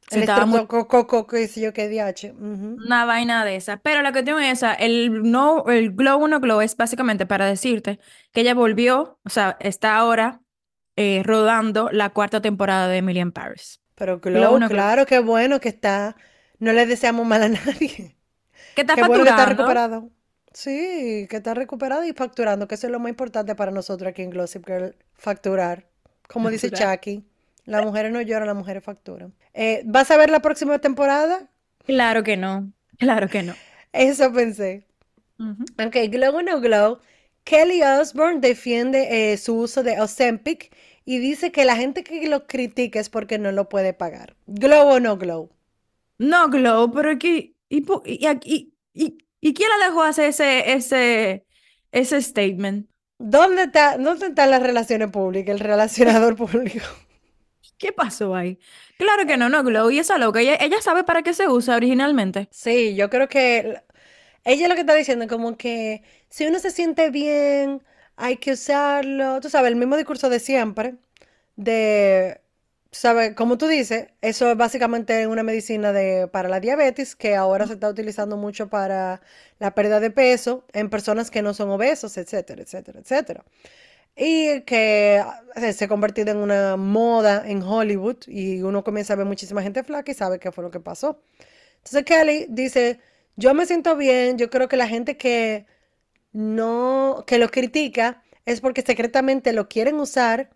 Se 0.07 0.19
El 0.19 0.23
estreptococo, 0.23 1.27
qué 1.27 1.47
sé 1.47 1.61
yo, 1.61 1.73
qué 1.73 1.89
DH. 1.89 2.31
Ujú. 2.33 2.77
Una 2.85 3.05
vaina 3.05 3.43
de 3.45 3.57
esa. 3.57 3.77
Pero 3.77 4.01
la 4.01 4.11
cuestión 4.13 4.41
es 4.41 4.59
esa, 4.59 4.73
el 4.73 5.23
no, 5.29 5.65
el 5.67 5.91
glow 5.93 6.23
o 6.23 6.27
no 6.27 6.39
glow 6.39 6.61
es 6.61 6.77
básicamente 6.77 7.25
para 7.25 7.45
decirte 7.45 7.99
que 8.31 8.41
ella 8.41 8.53
volvió, 8.53 9.19
o 9.25 9.29
sea, 9.29 9.57
está 9.59 9.97
ahora 9.97 10.41
eh, 10.95 11.23
rodando 11.25 11.89
la 11.91 12.09
cuarta 12.11 12.41
temporada 12.41 12.87
de 12.87 12.97
Emily 12.97 13.19
in 13.19 13.31
Paris. 13.33 13.81
Pero 13.95 14.19
Glow 14.19 14.47
Glow, 14.49 14.53
o 14.53 14.59
no 14.59 14.69
glow. 14.69 14.69
claro, 14.69 15.05
qué 15.05 15.19
bueno 15.19 15.59
que 15.59 15.69
está. 15.69 16.15
No 16.59 16.71
le 16.73 16.85
deseamos 16.85 17.25
mal 17.25 17.43
a 17.43 17.49
nadie. 17.65 18.15
¿Qué 18.73 18.81
está 18.81 18.95
Qué 18.95 19.03
bueno 19.03 19.23
que 19.25 19.29
está 19.31 19.45
facturando? 19.45 19.47
recuperado. 19.47 20.11
Sí, 20.53 21.27
que 21.29 21.37
está 21.37 21.53
recuperado 21.53 22.03
y 22.05 22.13
facturando, 22.13 22.67
que 22.67 22.75
eso 22.75 22.87
es 22.87 22.91
lo 22.91 22.99
más 22.99 23.09
importante 23.09 23.55
para 23.55 23.71
nosotros 23.71 24.09
aquí 24.09 24.23
en 24.23 24.31
Gossip 24.31 24.65
Girl, 24.67 24.95
facturar. 25.15 25.87
Como 26.27 26.49
dice. 26.49 26.71
Chucky, 26.71 27.25
las 27.67 27.85
mujeres 27.85 28.11
no 28.11 28.21
lloran, 28.21 28.47
las 28.47 28.55
mujeres 28.55 28.83
facturan. 28.83 29.33
Eh, 29.53 29.83
¿vas 29.85 30.09
a 30.11 30.17
ver 30.17 30.29
la 30.31 30.41
próxima 30.41 30.79
temporada? 30.79 31.49
Claro 31.85 32.23
que 32.23 32.37
no, 32.37 32.71
claro 32.97 33.29
que 33.29 33.43
no. 33.43 33.53
Eso 33.93 34.31
pensé. 34.33 34.85
Ujú. 35.39 35.65
Ok, 35.79 35.95
Glow 36.11 36.41
no 36.41 36.59
Glow. 36.61 36.99
Kelly 37.43 37.81
Osbourne 37.83 38.41
defiende 38.41 39.31
eh, 39.33 39.37
su 39.37 39.57
uso 39.57 39.83
de 39.83 39.99
Ozempic 40.01 40.75
y 41.05 41.19
dice 41.19 41.51
que 41.51 41.63
la 41.65 41.77
gente 41.77 42.03
que 42.03 42.27
lo 42.27 42.47
critica 42.47 42.99
es 42.99 43.09
porque 43.09 43.37
no 43.39 43.51
lo 43.51 43.69
puede 43.69 43.93
pagar. 43.93 44.35
Glow 44.47 44.87
o 44.95 44.99
no 44.99 45.17
Glow. 45.17 45.49
No 46.19 46.49
glow, 46.49 46.91
pero 46.91 47.11
aquí, 47.11 47.55
y, 47.69 47.85
y, 48.45 49.17
y 49.39 49.53
quién 49.53 49.69
la 49.79 49.87
dejó 49.87 50.03
hacer 50.03 50.29
ese, 50.29 50.73
ese, 50.73 51.45
ese 51.91 52.21
statement? 52.21 52.89
¿Dónde 53.19 53.63
está, 53.63 53.97
dónde 53.97 54.27
están 54.27 54.51
las 54.51 54.63
relaciones 54.63 55.11
públicas, 55.11 55.53
el 55.53 55.59
relacionador 55.59 56.35
público? 56.43 56.85
¿Qué 57.77 57.91
pasó 57.91 58.35
ahí? 58.35 58.59
Claro 58.97 59.25
que 59.27 59.37
no, 59.37 59.49
no 59.49 59.63
glow. 59.63 59.89
Y 59.91 59.99
esa 59.99 60.17
loca, 60.17 60.41
ella, 60.41 60.55
ella 60.59 60.81
sabe 60.81 61.03
para 61.03 61.21
qué 61.23 61.33
se 61.33 61.47
usa 61.47 61.75
originalmente. 61.75 62.49
Sí, 62.49 62.95
yo 62.95 63.09
creo 63.09 63.27
que 63.29 63.81
ella 64.45 64.67
lo 64.67 64.75
que 64.75 64.81
está 64.81 64.95
diciendo 64.95 65.25
es 65.25 65.31
como 65.31 65.57
que 65.57 66.03
si 66.29 66.47
uno 66.47 66.59
se 66.59 66.71
siente 66.71 67.09
bien, 67.11 67.83
hay 68.15 68.37
que 68.37 68.53
usarlo. 68.53 69.41
Tú 69.41 69.49
sabes, 69.49 69.71
el 69.71 69.77
mismo 69.77 69.97
discurso 69.97 70.29
de 70.29 70.39
siempre, 70.39 70.95
de, 71.57 72.41
¿sabes? 72.91 73.35
Como 73.35 73.57
tú 73.57 73.67
dices, 73.67 74.09
eso 74.21 74.51
es 74.51 74.57
básicamente 74.57 75.27
una 75.27 75.43
medicina 75.43 75.93
de, 75.93 76.27
para 76.29 76.49
la 76.49 76.59
diabetes 76.61 77.15
que 77.15 77.35
ahora 77.35 77.67
se 77.67 77.73
está 77.73 77.89
utilizando 77.89 78.37
mucho 78.37 78.69
para 78.69 79.21
la 79.59 79.75
pérdida 79.75 79.99
de 79.99 80.11
peso 80.11 80.65
en 80.73 80.89
personas 80.89 81.31
que 81.31 81.41
no 81.43 81.53
son 81.53 81.69
obesos, 81.71 82.17
etcétera, 82.17 82.63
etcétera, 82.63 82.99
etcétera. 83.01 83.45
Y 84.17 84.61
que 84.61 85.23
eh, 85.55 85.73
se 85.73 85.85
ha 85.85 85.87
convertido 85.87 86.31
en 86.31 86.37
una 86.37 86.75
moda 86.75 87.43
en 87.47 87.61
Hollywood 87.61 88.17
y 88.27 88.61
uno 88.63 88.83
comienza 88.83 89.13
a 89.13 89.15
ver 89.17 89.27
muchísima 89.27 89.61
gente 89.61 89.83
flaca 89.83 90.11
y 90.11 90.15
sabe 90.15 90.39
qué 90.39 90.51
fue 90.51 90.63
lo 90.63 90.71
que 90.71 90.79
pasó. 90.79 91.21
Entonces 91.77 92.03
Kelly 92.05 92.47
dice, 92.49 92.99
yo 93.35 93.53
me 93.53 93.65
siento 93.65 93.95
bien, 93.95 94.37
yo 94.37 94.49
creo 94.49 94.67
que 94.67 94.77
la 94.77 94.87
gente 94.87 95.17
que 95.17 95.67
no, 96.33 97.23
que 97.27 97.37
lo 97.39 97.49
critica 97.49 98.23
es 98.45 98.61
porque 98.61 98.81
secretamente 98.81 99.53
lo 99.53 99.69
quieren 99.69 99.99
usar 99.99 100.49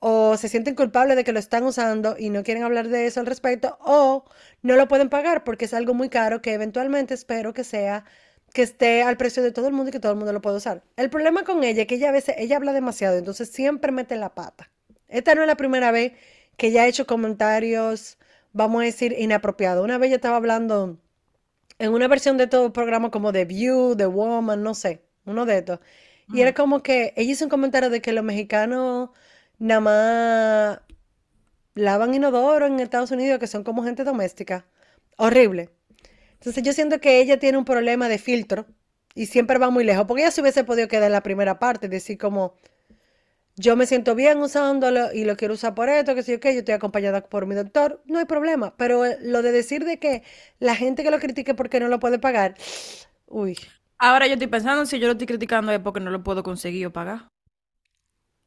o 0.00 0.36
se 0.36 0.48
sienten 0.48 0.74
culpables 0.74 1.16
de 1.16 1.24
que 1.24 1.32
lo 1.32 1.38
están 1.38 1.64
usando 1.64 2.16
y 2.18 2.30
no 2.30 2.42
quieren 2.42 2.62
hablar 2.64 2.88
de 2.88 3.06
eso 3.06 3.20
al 3.20 3.26
respecto 3.26 3.78
o 3.80 4.24
no 4.62 4.76
lo 4.76 4.88
pueden 4.88 5.08
pagar 5.08 5.44
porque 5.44 5.64
es 5.66 5.74
algo 5.74 5.94
muy 5.94 6.08
caro 6.10 6.42
que 6.42 6.52
eventualmente 6.54 7.14
espero 7.14 7.54
que 7.54 7.64
sea 7.64 8.04
que 8.54 8.62
esté 8.62 9.02
al 9.02 9.16
precio 9.16 9.42
de 9.42 9.50
todo 9.50 9.66
el 9.66 9.74
mundo 9.74 9.90
y 9.90 9.92
que 9.92 9.98
todo 9.98 10.12
el 10.12 10.16
mundo 10.16 10.32
lo 10.32 10.40
pueda 10.40 10.56
usar. 10.56 10.84
El 10.96 11.10
problema 11.10 11.42
con 11.42 11.64
ella 11.64 11.82
es 11.82 11.88
que 11.88 11.96
ella 11.96 12.10
a 12.10 12.12
veces 12.12 12.36
ella 12.38 12.56
habla 12.56 12.72
demasiado, 12.72 13.18
entonces 13.18 13.50
siempre 13.50 13.90
mete 13.90 14.16
la 14.16 14.32
pata. 14.32 14.70
Esta 15.08 15.34
no 15.34 15.42
es 15.42 15.48
la 15.48 15.56
primera 15.56 15.90
vez 15.90 16.12
que 16.56 16.68
ella 16.68 16.84
ha 16.84 16.86
hecho 16.86 17.04
comentarios, 17.04 18.16
vamos 18.52 18.82
a 18.82 18.84
decir, 18.84 19.12
inapropiados. 19.18 19.84
Una 19.84 19.98
vez 19.98 20.06
ella 20.06 20.16
estaba 20.16 20.36
hablando 20.36 20.98
en 21.80 21.92
una 21.92 22.06
versión 22.06 22.36
de 22.36 22.46
todo 22.46 22.66
el 22.66 22.72
programa 22.72 23.10
como 23.10 23.32
The 23.32 23.44
View, 23.44 23.96
The 23.96 24.06
Woman, 24.06 24.62
no 24.62 24.74
sé, 24.74 25.02
uno 25.24 25.46
de 25.46 25.58
estos. 25.58 25.80
Y 26.32 26.40
era 26.40 26.54
como 26.54 26.80
que 26.80 27.12
ella 27.16 27.32
hizo 27.32 27.44
un 27.46 27.50
comentario 27.50 27.90
de 27.90 28.00
que 28.00 28.12
los 28.12 28.22
mexicanos 28.22 29.10
nada 29.58 29.80
más 29.80 30.80
lavan 31.74 32.14
inodoro 32.14 32.66
en 32.66 32.78
Estados 32.78 33.10
Unidos, 33.10 33.40
que 33.40 33.48
son 33.48 33.64
como 33.64 33.82
gente 33.82 34.04
doméstica. 34.04 34.64
Horrible. 35.16 35.70
Entonces 36.44 36.62
yo 36.62 36.74
siento 36.74 37.00
que 37.00 37.22
ella 37.22 37.38
tiene 37.38 37.56
un 37.56 37.64
problema 37.64 38.06
de 38.06 38.18
filtro 38.18 38.66
y 39.14 39.24
siempre 39.24 39.56
va 39.56 39.70
muy 39.70 39.82
lejos, 39.82 40.04
porque 40.04 40.24
ella 40.24 40.30
se 40.30 40.42
hubiese 40.42 40.62
podido 40.62 40.88
quedar 40.88 41.04
en 41.04 41.12
la 41.12 41.22
primera 41.22 41.58
parte, 41.58 41.88
decir 41.88 42.18
como, 42.18 42.52
yo 43.56 43.76
me 43.76 43.86
siento 43.86 44.14
bien 44.14 44.38
usándolo 44.42 45.10
y 45.10 45.24
lo 45.24 45.36
quiero 45.38 45.54
usar 45.54 45.74
por 45.74 45.88
esto, 45.88 46.14
que 46.14 46.22
sé 46.22 46.32
yo 46.32 46.40
qué, 46.40 46.52
yo 46.52 46.58
estoy 46.58 46.74
acompañada 46.74 47.22
por 47.22 47.46
mi 47.46 47.54
doctor, 47.54 48.02
no 48.04 48.18
hay 48.18 48.26
problema, 48.26 48.76
pero 48.76 49.06
eh, 49.06 49.16
lo 49.22 49.40
de 49.40 49.52
decir 49.52 49.86
de 49.86 49.98
que 49.98 50.22
la 50.58 50.76
gente 50.76 51.02
que 51.02 51.10
lo 51.10 51.18
critique 51.18 51.54
porque 51.54 51.80
no 51.80 51.88
lo 51.88 51.98
puede 51.98 52.18
pagar, 52.18 52.56
uy, 53.26 53.56
Ahora 53.98 54.26
yo 54.26 54.34
estoy 54.34 54.48
pensando 54.48 54.84
si 54.84 54.98
yo 54.98 55.06
lo 55.06 55.12
estoy 55.12 55.26
criticando 55.26 55.72
es 55.72 55.78
porque 55.78 56.00
no 56.00 56.10
lo 56.10 56.22
puedo 56.22 56.42
conseguir 56.42 56.86
o 56.88 56.92
pagar. 56.92 57.28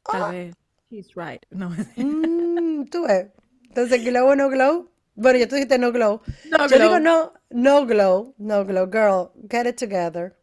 Tal 0.04 0.30
vez. 0.30 0.54
He's 0.88 1.14
right. 1.16 1.42
No. 1.50 1.70
Mm, 1.96 2.84
tú 2.90 3.02
ves. 3.06 3.26
Entonces, 3.64 4.04
glow 4.04 4.28
o 4.28 4.36
no 4.36 4.48
glow. 4.50 4.90
Bueno, 5.16 5.38
ya 5.38 5.48
tú 5.48 5.56
dijiste 5.56 5.78
no 5.78 5.90
glow. 5.90 6.22
No 6.44 6.68
Yo 6.68 6.78
digo 6.78 6.98
glow. 6.98 7.00
no, 7.00 7.32
no 7.50 7.86
glow, 7.86 8.34
no 8.38 8.64
glow, 8.64 8.86
girl, 8.90 9.30
get 9.48 9.66
it 9.66 9.76
together. 9.76 10.34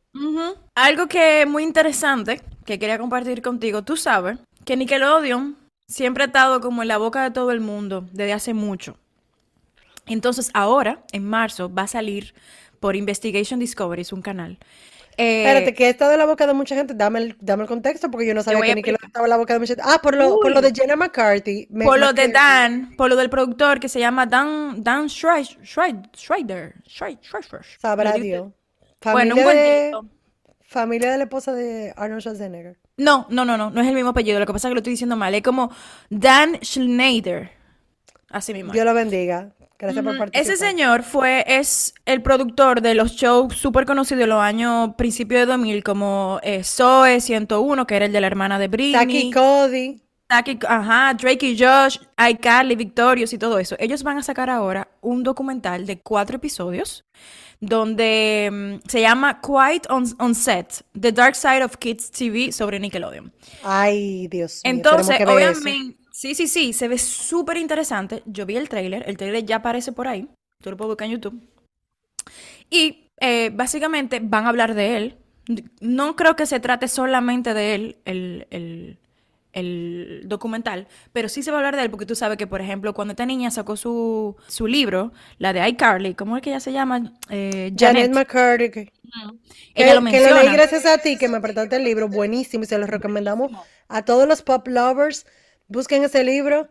Algo 0.76 1.08
que 1.08 1.42
es 1.42 1.48
muy 1.48 1.64
interesante 1.64 2.42
que 2.66 2.80
quería 2.80 2.98
compartir 2.98 3.42
contigo. 3.42 3.84
Tú 3.84 3.98
sabes 3.98 4.40
que 4.64 4.78
Nickelodeon 4.78 5.58
siempre 5.88 6.24
ha 6.24 6.28
estado 6.28 6.62
como 6.62 6.82
en 6.82 6.88
la 6.88 6.98
boca 6.98 7.24
de 7.24 7.32
todo 7.32 7.52
el 7.52 7.60
mundo 7.60 8.08
desde 8.12 8.34
hace 8.34 8.54
mucho. 8.54 8.98
Entonces 10.08 10.52
ahora, 10.54 11.04
en 11.12 11.26
marzo, 11.26 11.74
va 11.74 11.84
a 11.84 11.88
salir 11.88 12.34
por 12.80 12.96
Investigation 12.96 13.60
Discovery, 13.60 14.04
es 14.04 14.14
un 14.14 14.22
canal, 14.22 14.60
Eh, 15.18 15.44
Espérate, 15.46 15.74
que 15.74 15.90
está 15.90 16.10
de 16.10 16.18
la 16.18 16.26
boca 16.26 16.46
de 16.46 16.54
mucha 16.54 16.76
gente. 16.76 16.94
Dame 16.94 17.20
el, 17.20 17.38
dame 17.40 17.64
el 17.64 17.70
contexto 17.70 18.12
porque 18.12 18.28
yo 18.28 18.34
no 18.34 18.44
sabía 18.44 18.62
que 18.62 18.76
Nickelodeon 18.76 19.08
estaba 19.08 19.26
en 19.26 19.30
la 19.30 19.38
boca 19.38 19.54
de 19.54 19.60
mucha 19.60 19.76
gente. 19.76 19.84
Ah, 19.86 20.00
por 20.02 20.16
lo, 20.16 20.40
por 20.40 20.52
lo 20.52 20.62
de 20.62 20.72
Jenna 20.74 20.96
McCarthy. 20.96 21.68
Me- 21.70 21.86
por 21.86 22.00
lo 22.00 22.12
de. 22.14 22.28
Dan, 22.28 22.96
por 22.98 23.10
lo 23.10 23.16
del 23.16 23.30
productor 23.30 23.80
que 23.80 23.88
se 23.90 24.00
llama 24.00 24.26
Dan, 24.26 24.84
Dan 24.84 25.10
Schreider, 25.10 25.58
Schreider, 25.66 26.10
Schreider, 26.16 26.74
Schreider. 26.86 27.62
Sabrá 27.80 28.14
Dios. 28.14 28.52
Bueno, 29.04 29.36
un 29.36 29.42
Familia 29.42 29.46
de, 29.48 29.92
cuentito. 29.92 30.16
familia 30.68 31.12
de 31.12 31.18
la 31.18 31.24
esposa 31.26 31.54
de 31.54 31.94
Arnold 31.96 32.22
Schwarzenegger. 32.22 32.78
No, 32.98 33.28
no, 33.30 33.46
no, 33.46 33.56
no, 33.58 33.70
no 33.70 33.82
es 33.82 33.88
el 33.88 33.94
mismo 33.94 34.10
apellido, 34.12 34.40
lo 34.40 34.46
que 34.46 34.54
pasa 34.54 34.68
es 34.68 34.72
que 34.72 34.76
lo 34.76 34.80
estoy 34.80 34.92
diciendo 34.94 35.16
mal, 35.16 35.34
es 35.36 35.44
como 35.44 35.72
Dan 36.10 36.58
Schneider. 36.64 37.52
Así 38.30 38.54
mismo. 38.54 38.74
Dios 38.74 38.84
lo 38.86 38.94
bendiga. 38.94 39.54
Gracias 39.78 40.04
por 40.04 40.12
Ujú. 40.14 40.20
participar. 40.20 40.54
Ese 40.54 40.58
señor 40.66 41.04
fue, 41.04 41.44
es 41.48 41.94
el 42.06 42.22
productor 42.22 42.82
de 42.82 42.96
los 42.96 43.12
shows 43.14 43.56
súper 43.56 43.86
conocidos 43.86 44.20
de 44.22 44.28
los 44.28 44.42
años 44.42 44.92
principios 44.98 45.42
de 45.42 45.46
2000, 45.48 45.84
como 45.84 46.40
eh, 46.44 46.64
Zoe 46.64 47.20
101, 47.20 47.86
que 47.86 47.96
era 47.96 48.06
el 48.06 48.14
de 48.14 48.22
la 48.22 48.28
hermana 48.28 48.58
de 48.58 48.68
Britney, 48.70 49.32
Cody. 49.32 50.02
Taki- 50.28 50.66
ajá, 50.68 51.14
Drake 51.14 51.46
y 51.46 51.60
Josh, 51.60 51.98
iCarly, 52.18 52.76
Victorious 52.76 53.32
y 53.34 53.38
todo 53.38 53.60
eso. 53.60 53.76
Ellos 53.78 54.02
van 54.02 54.18
a 54.18 54.24
sacar 54.24 54.50
ahora 54.50 54.88
un 55.02 55.22
documental 55.24 55.86
de 55.86 56.00
cuatro 56.00 56.38
episodios 56.38 57.06
donde 57.60 58.50
mm, 58.84 58.88
se 58.90 59.02
llama 59.02 59.40
Quiet 59.42 59.90
on, 59.90 60.06
on 60.20 60.36
Set, 60.36 60.84
The 61.00 61.12
Dark 61.12 61.36
Side 61.36 61.64
of 61.64 61.78
Kids 61.78 62.12
TV 62.12 62.52
sobre 62.52 62.80
Nickelodeon. 62.80 63.32
Ay, 63.64 64.28
Dios 64.30 64.62
mío. 64.64 64.74
Entonces, 64.74 65.18
obviamente, 65.28 65.98
sí, 66.20 66.36
sí, 66.36 66.48
sí, 66.48 66.74
se 66.74 66.88
ve 66.88 66.98
súper 66.98 67.58
interesante. 67.58 68.24
Yo 68.26 68.46
vi 68.46 68.56
el 68.58 68.70
tráiler, 68.70 69.04
el 69.08 69.18
tráiler 69.18 69.46
ya 69.46 69.58
aparece 69.58 69.92
por 69.92 70.08
ahí, 70.08 70.28
tú 70.62 70.72
lo 70.72 70.78
puedes 70.78 70.90
buscar 70.90 71.08
en 71.08 71.14
YouTube. 71.14 71.42
Y 72.70 73.10
eh, 73.20 73.52
básicamente 73.54 74.20
van 74.22 74.46
a 74.46 74.50
hablar 74.50 74.74
de 74.74 74.98
él. 74.98 75.18
No 75.80 76.16
creo 76.16 76.36
que 76.36 76.46
se 76.46 76.60
trate 76.60 76.88
solamente 76.88 77.54
de 77.54 77.76
él, 77.76 77.98
el, 78.06 78.48
el- 78.50 78.98
el 79.54 80.24
documental, 80.26 80.86
pero 81.14 81.30
sí 81.30 81.42
se 81.42 81.50
va 81.50 81.56
a 81.58 81.60
hablar 81.62 81.78
de 81.78 81.84
él 81.84 81.90
porque 81.90 82.06
tú 82.06 82.14
sabes 82.14 82.38
que, 82.38 82.46
por 82.46 82.60
ejemplo, 82.60 82.94
cuando 82.94 83.14
esta 83.14 83.26
niña 83.26 83.50
sacó 83.52 83.78
su, 83.78 84.36
su 84.48 84.68
libro, 84.68 85.14
la 85.38 85.54
de 85.54 85.66
iCarly, 85.70 86.14
¿cómo 86.14 86.36
es 86.36 86.44
que 86.44 86.50
ella 86.50 86.60
se 86.60 86.74
llama? 86.74 87.14
Eh, 87.30 87.72
Janet 87.78 88.12
Janet. 88.12 88.14
McCurdy. 88.14 88.70
Que, 88.70 88.92
Ella 89.76 89.94
lo 89.96 90.02
que- 90.04 90.20
lo 90.30 90.36
leí 90.36 90.52
gracias 90.52 90.86
a 90.86 90.98
ti, 90.98 91.18
que 91.18 91.30
me 91.30 91.40
prestaste 91.40 91.78
el 91.78 91.86
libro. 91.86 92.10
Buenísimo 92.10 92.66
y 92.66 92.68
se 92.68 92.78
lo 92.78 92.86
recomendamos 92.86 93.52
a 93.88 94.04
todos 94.04 94.28
los 94.28 94.42
pop 94.42 94.68
lovers. 94.68 95.26
Busquen 95.68 96.04
ese 96.04 96.24
libro. 96.24 96.70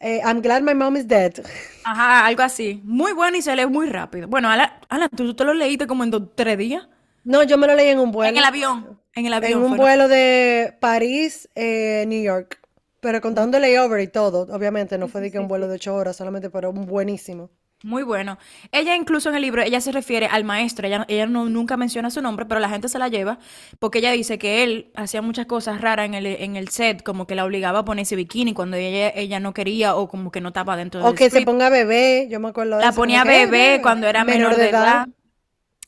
Eh, 0.00 0.20
I'm 0.24 0.40
glad 0.42 0.62
my 0.62 0.74
mom 0.74 0.96
is 0.96 1.06
dead. 1.08 1.34
Ajá, 1.82 2.26
algo 2.26 2.42
así. 2.42 2.80
Muy 2.84 3.12
bueno 3.12 3.36
y 3.36 3.42
se 3.42 3.54
lee 3.56 3.66
muy 3.66 3.88
rápido. 3.88 4.28
Bueno, 4.28 4.48
Alan, 4.50 4.70
Alan, 4.88 5.08
¿tú, 5.10 5.24
tú 5.26 5.34
te 5.34 5.44
lo 5.44 5.54
leíste 5.54 5.86
como 5.86 6.04
en 6.04 6.10
dos, 6.10 6.34
tres 6.34 6.58
días? 6.58 6.88
No, 7.24 7.42
yo 7.42 7.58
me 7.58 7.66
lo 7.66 7.74
leí 7.74 7.88
en 7.88 7.98
un 8.00 8.12
vuelo. 8.12 8.30
En 8.30 8.38
el 8.38 8.44
avión. 8.44 9.00
En 9.14 9.26
el 9.26 9.32
En 9.40 9.40
avión. 9.44 9.62
un 9.62 9.76
fue, 9.76 9.78
¿no? 9.78 9.84
vuelo 9.84 10.08
de 10.08 10.76
París, 10.80 11.48
eh, 11.54 12.04
New 12.08 12.22
York. 12.22 12.58
Pero 13.00 13.20
contando 13.20 13.58
layover 13.58 14.00
y 14.00 14.08
todo, 14.08 14.42
obviamente 14.54 14.98
no 14.98 15.08
fue 15.08 15.20
de 15.22 15.30
que 15.30 15.38
un 15.38 15.48
vuelo 15.48 15.68
de 15.68 15.74
ocho 15.76 15.94
horas 15.94 16.16
solamente, 16.16 16.50
pero 16.50 16.72
buenísimo. 16.72 17.50
Muy 17.82 18.02
bueno. 18.02 18.36
Ella 18.72 18.94
incluso 18.94 19.30
en 19.30 19.36
el 19.36 19.42
libro, 19.42 19.62
ella 19.62 19.80
se 19.80 19.90
refiere 19.90 20.26
al 20.26 20.44
maestro, 20.44 20.86
ella, 20.86 21.06
ella 21.08 21.26
no, 21.26 21.48
nunca 21.48 21.78
menciona 21.78 22.10
su 22.10 22.20
nombre, 22.20 22.44
pero 22.44 22.60
la 22.60 22.68
gente 22.68 22.88
se 22.90 22.98
la 22.98 23.08
lleva 23.08 23.38
porque 23.78 24.00
ella 24.00 24.12
dice 24.12 24.38
que 24.38 24.62
él 24.62 24.90
hacía 24.96 25.22
muchas 25.22 25.46
cosas 25.46 25.80
raras 25.80 26.04
en 26.04 26.12
el, 26.12 26.26
en 26.26 26.56
el 26.56 26.68
set, 26.68 27.02
como 27.02 27.26
que 27.26 27.34
la 27.34 27.46
obligaba 27.46 27.78
a 27.78 27.84
ponerse 27.86 28.16
bikini 28.16 28.52
cuando 28.52 28.76
ella, 28.76 29.10
ella 29.14 29.40
no 29.40 29.54
quería 29.54 29.96
o 29.96 30.08
como 30.08 30.30
que 30.30 30.42
no 30.42 30.48
estaba 30.48 30.76
dentro 30.76 31.00
O 31.00 31.06
del 31.06 31.14
que 31.14 31.30
se 31.30 31.40
ponga 31.40 31.70
bebé, 31.70 32.28
yo 32.30 32.38
me 32.38 32.48
acuerdo 32.48 32.76
de 32.76 32.82
La 32.82 32.90
eso, 32.90 32.96
ponía 32.96 33.22
que, 33.22 33.30
"Hey, 33.30 33.46
bebé 33.46 33.80
cuando 33.82 34.06
era 34.06 34.24
menor 34.24 34.56
de 34.56 34.68
edad. 34.68 35.08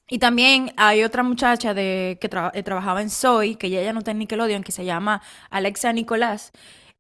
Y 0.08 0.18
también 0.18 0.72
hay 0.76 1.04
otra 1.04 1.22
muchacha 1.22 1.72
de, 1.74 2.18
que 2.20 2.28
tra- 2.28 2.50
eh, 2.54 2.62
trabajaba 2.62 3.00
en 3.00 3.08
Soy, 3.10 3.56
que 3.56 3.70
ya 3.70 3.80
ella 3.80 3.92
no 3.92 4.00
está 4.00 4.10
en 4.10 4.18
Nickelodeon, 4.18 4.62
que 4.62 4.72
se 4.72 4.84
llama 4.84 5.22
Alexa 5.50 5.92
Nicolás, 5.92 6.52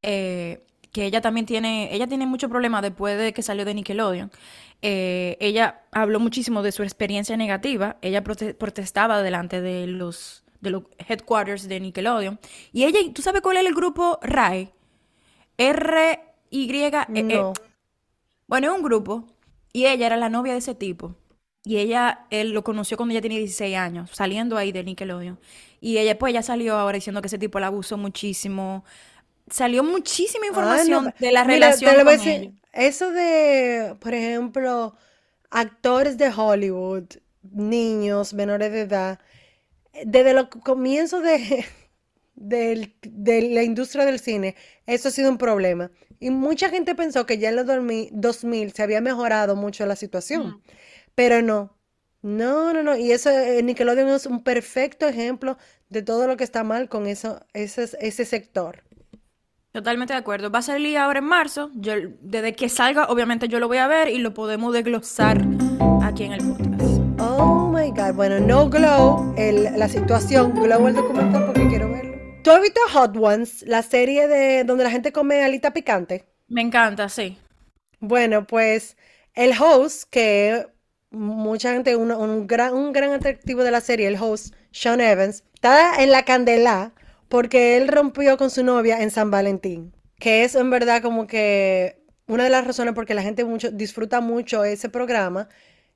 eh, 0.02 0.64
que 0.92 1.06
ella 1.06 1.20
también 1.20 1.46
tiene, 1.46 1.94
ella 1.94 2.06
tiene 2.06 2.26
mucho 2.26 2.48
problema 2.48 2.82
después 2.82 3.18
de 3.18 3.32
que 3.32 3.42
salió 3.42 3.64
de 3.64 3.74
Nickelodeon. 3.74 4.30
Eh, 4.82 5.36
ella 5.40 5.82
habló 5.90 6.20
muchísimo 6.20 6.62
de 6.62 6.72
su 6.72 6.82
experiencia 6.82 7.36
negativa. 7.36 7.96
Ella 8.02 8.22
prote- 8.22 8.54
protestaba 8.54 9.22
delante 9.22 9.60
de 9.62 9.86
los, 9.86 10.44
de 10.60 10.70
los 10.70 10.82
headquarters 11.08 11.66
de 11.68 11.80
Nickelodeon. 11.80 12.38
Y 12.72 12.84
ella, 12.84 12.98
¿tú 13.14 13.22
sabes 13.22 13.40
cuál 13.42 13.56
es 13.56 13.64
el 13.66 13.74
grupo 13.74 14.18
RAI? 14.22 14.72
R-Y-E-E. 15.56 17.22
No. 17.22 17.52
Bueno, 18.46 18.70
es 18.70 18.76
un 18.76 18.82
grupo 18.82 19.24
y 19.72 19.86
ella 19.86 20.06
era 20.06 20.16
la 20.16 20.28
novia 20.28 20.52
de 20.52 20.58
ese 20.58 20.74
tipo. 20.74 21.14
Y 21.64 21.76
ella, 21.78 22.26
él 22.30 22.50
lo 22.52 22.64
conoció 22.64 22.96
cuando 22.96 23.12
ella 23.12 23.22
tenía 23.22 23.38
16 23.38 23.76
años, 23.76 24.10
saliendo 24.12 24.56
ahí 24.58 24.72
de 24.72 24.82
Nickelodeon. 24.82 25.38
Y 25.80 25.98
ella, 25.98 26.18
pues, 26.18 26.34
ya 26.34 26.42
salió 26.42 26.76
ahora 26.76 26.96
diciendo 26.96 27.22
que 27.22 27.28
ese 27.28 27.38
tipo 27.38 27.60
la 27.60 27.68
abusó 27.68 27.96
muchísimo. 27.96 28.84
Salió 29.48 29.84
muchísima 29.84 30.46
Ah, 30.48 30.84
información 30.86 30.86
no, 30.86 31.14
de 31.18 31.30
la 31.32 31.44
mira, 31.44 31.76
relación 31.76 32.02
con 32.02 32.20
decir, 32.20 32.22
ellos. 32.22 32.54
eso 32.72 33.10
de, 33.12 33.96
por 34.00 34.14
ejemplo, 34.14 34.94
actores 35.50 36.18
de 36.18 36.30
Hollywood, 36.36 37.04
niños 37.42 38.34
menores 38.34 38.72
de 38.72 38.82
edad, 38.82 39.20
desde 40.04 40.34
los 40.34 40.48
comienzos 40.48 41.22
de, 41.24 41.64
del- 42.36 42.96
de 43.02 43.42
la 43.50 43.62
industria 43.64 44.04
del 44.06 44.20
cine, 44.20 44.56
eso 44.86 45.08
ha 45.08 45.12
sido 45.12 45.30
un 45.30 45.38
problema. 45.38 45.90
Y 46.20 46.30
mucha 46.30 46.70
gente 46.70 46.94
pensó 46.94 47.26
que 47.26 47.38
ya 47.38 47.50
en 47.50 47.56
los 47.56 47.66
2000 47.66 48.10
2000 48.12 48.72
se 48.72 48.82
había 48.82 49.00
mejorado 49.02 49.56
mucho 49.56 49.86
la 49.86 49.96
situación, 49.96 50.62
pero 51.14 51.42
no. 51.42 51.76
No, 52.22 52.72
no, 52.72 52.82
no. 52.82 52.96
Y 52.96 53.12
eso, 53.12 53.30
eh, 53.30 53.62
Nickelodeon 53.62 54.08
es 54.10 54.26
un 54.26 54.44
perfecto 54.44 55.06
ejemplo 55.08 55.58
de 55.88 56.02
todo 56.02 56.26
lo 56.28 56.36
que 56.36 56.44
está 56.44 56.62
mal 56.64 56.88
con 56.88 57.06
eso, 57.06 57.44
ese, 57.52 57.88
ese 58.00 58.24
sector. 58.24 58.84
Totalmente 59.72 60.12
de 60.12 60.18
acuerdo. 60.18 60.50
Va 60.50 60.58
a 60.58 60.62
salir 60.62 60.98
ahora 60.98 61.20
en 61.20 61.24
marzo. 61.24 61.70
Yo, 61.74 61.94
desde 62.20 62.54
que 62.54 62.68
salga, 62.68 63.06
obviamente 63.06 63.48
yo 63.48 63.58
lo 63.58 63.68
voy 63.68 63.78
a 63.78 63.86
ver 63.88 64.08
y 64.08 64.18
lo 64.18 64.34
podemos 64.34 64.74
desglosar 64.74 65.42
aquí 66.02 66.24
en 66.24 66.32
el 66.32 66.40
podcast. 66.40 67.00
Oh 67.20 67.72
my 67.74 67.88
God. 67.90 68.14
Bueno, 68.14 68.38
no 68.40 68.68
Glow, 68.68 69.34
el- 69.38 69.64
la 69.78 69.88
situación, 69.88 70.52
Glow 70.54 70.88
el 70.88 70.94
documental 70.94 71.46
porque 71.46 71.66
quiero 71.68 71.88
verlo. 71.90 72.12
¿Tú 72.44 72.50
has 72.50 72.60
visto 72.60 72.80
Hot 72.92 73.16
Ones, 73.16 73.62
la 73.66 73.82
serie 73.82 74.28
de 74.28 74.64
donde 74.64 74.84
la 74.84 74.90
gente 74.90 75.10
come 75.12 75.42
alita 75.42 75.72
picante? 75.72 76.26
Me 76.48 76.60
encanta, 76.60 77.08
sí. 77.08 77.38
Bueno, 78.00 78.46
pues 78.46 78.96
el 79.34 79.52
host, 79.58 80.02
que 80.10 80.66
mucha 81.10 81.72
gente, 81.72 81.96
uno- 81.96 82.18
un, 82.18 82.46
gran, 82.46 82.74
un 82.74 82.92
gran 82.92 83.12
atractivo 83.12 83.64
de 83.64 83.70
la 83.70 83.80
serie, 83.80 84.06
el 84.08 84.16
host, 84.20 84.54
Sean 84.70 85.00
Evans, 85.00 85.44
está 85.54 86.02
en 86.02 86.10
la 86.10 86.24
candela 86.24 86.92
porque 87.32 87.78
él 87.78 87.88
rompió 87.88 88.36
con 88.36 88.50
su 88.50 88.62
novia 88.62 89.00
en 89.00 89.10
San 89.10 89.30
Valentín, 89.30 89.94
que 90.18 90.44
es 90.44 90.54
en 90.54 90.68
verdad 90.68 91.00
como 91.00 91.26
que 91.26 92.04
una 92.26 92.44
de 92.44 92.50
las 92.50 92.66
razones 92.66 92.92
por 92.92 93.06
que 93.06 93.14
la 93.14 93.22
gente 93.22 93.42
mucho, 93.46 93.70
disfruta 93.70 94.20
mucho 94.20 94.64
ese 94.64 94.90
programa, 94.90 95.48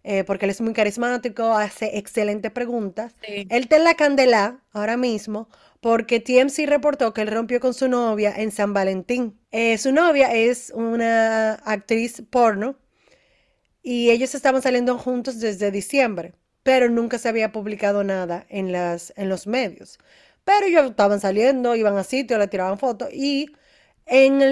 eh, 0.03 0.25
porque 0.25 0.47
él 0.47 0.51
es 0.51 0.63
muy 0.63 0.73
carismático, 0.73 1.53
hace 1.53 1.99
excelentes 1.99 2.51
preguntas. 2.53 3.15
Sí. 3.21 3.47
Él 3.51 3.65
está 3.65 3.77
en 3.77 3.85
la 3.85 3.93
candela 3.93 4.63
ahora 4.73 4.97
mismo 4.97 5.51
porque 5.83 6.21
TMC 6.21 6.67
reportó 6.67 7.13
que 7.13 7.21
él 7.21 7.29
rompió 7.29 7.61
con 7.61 7.75
su 7.75 7.87
novia 7.87 8.33
en 8.35 8.51
San 8.51 8.73
Valentín. 8.73 9.39
Eh, 9.51 9.77
su 9.77 9.93
novia 9.93 10.33
es 10.33 10.73
una 10.75 11.53
actriz 11.67 12.23
porno 12.31 12.79
y 13.83 14.09
ellos 14.09 14.35
estaban 14.35 14.63
saliendo 14.63 14.97
juntos 14.97 15.39
desde 15.39 15.71
diciembre, 15.71 16.33
pero 16.63 16.89
nunca 16.89 17.19
se 17.19 17.29
había 17.29 17.53
publicado 17.53 18.05
nada 18.05 18.47
en 18.49 18.73
las, 18.73 19.13
en 19.19 19.29
los 19.29 19.47
medios. 19.47 19.99
Pero 20.47 20.67
ellos 20.67 20.91
estaban 20.91 21.21
saliendo, 21.21 21.75
iban 21.75 21.97
a 21.99 22.05
sitios, 22.05 22.39
le 22.39 22.47
tiraban 22.47 22.79
fotos 22.79 23.09
y 23.13 23.51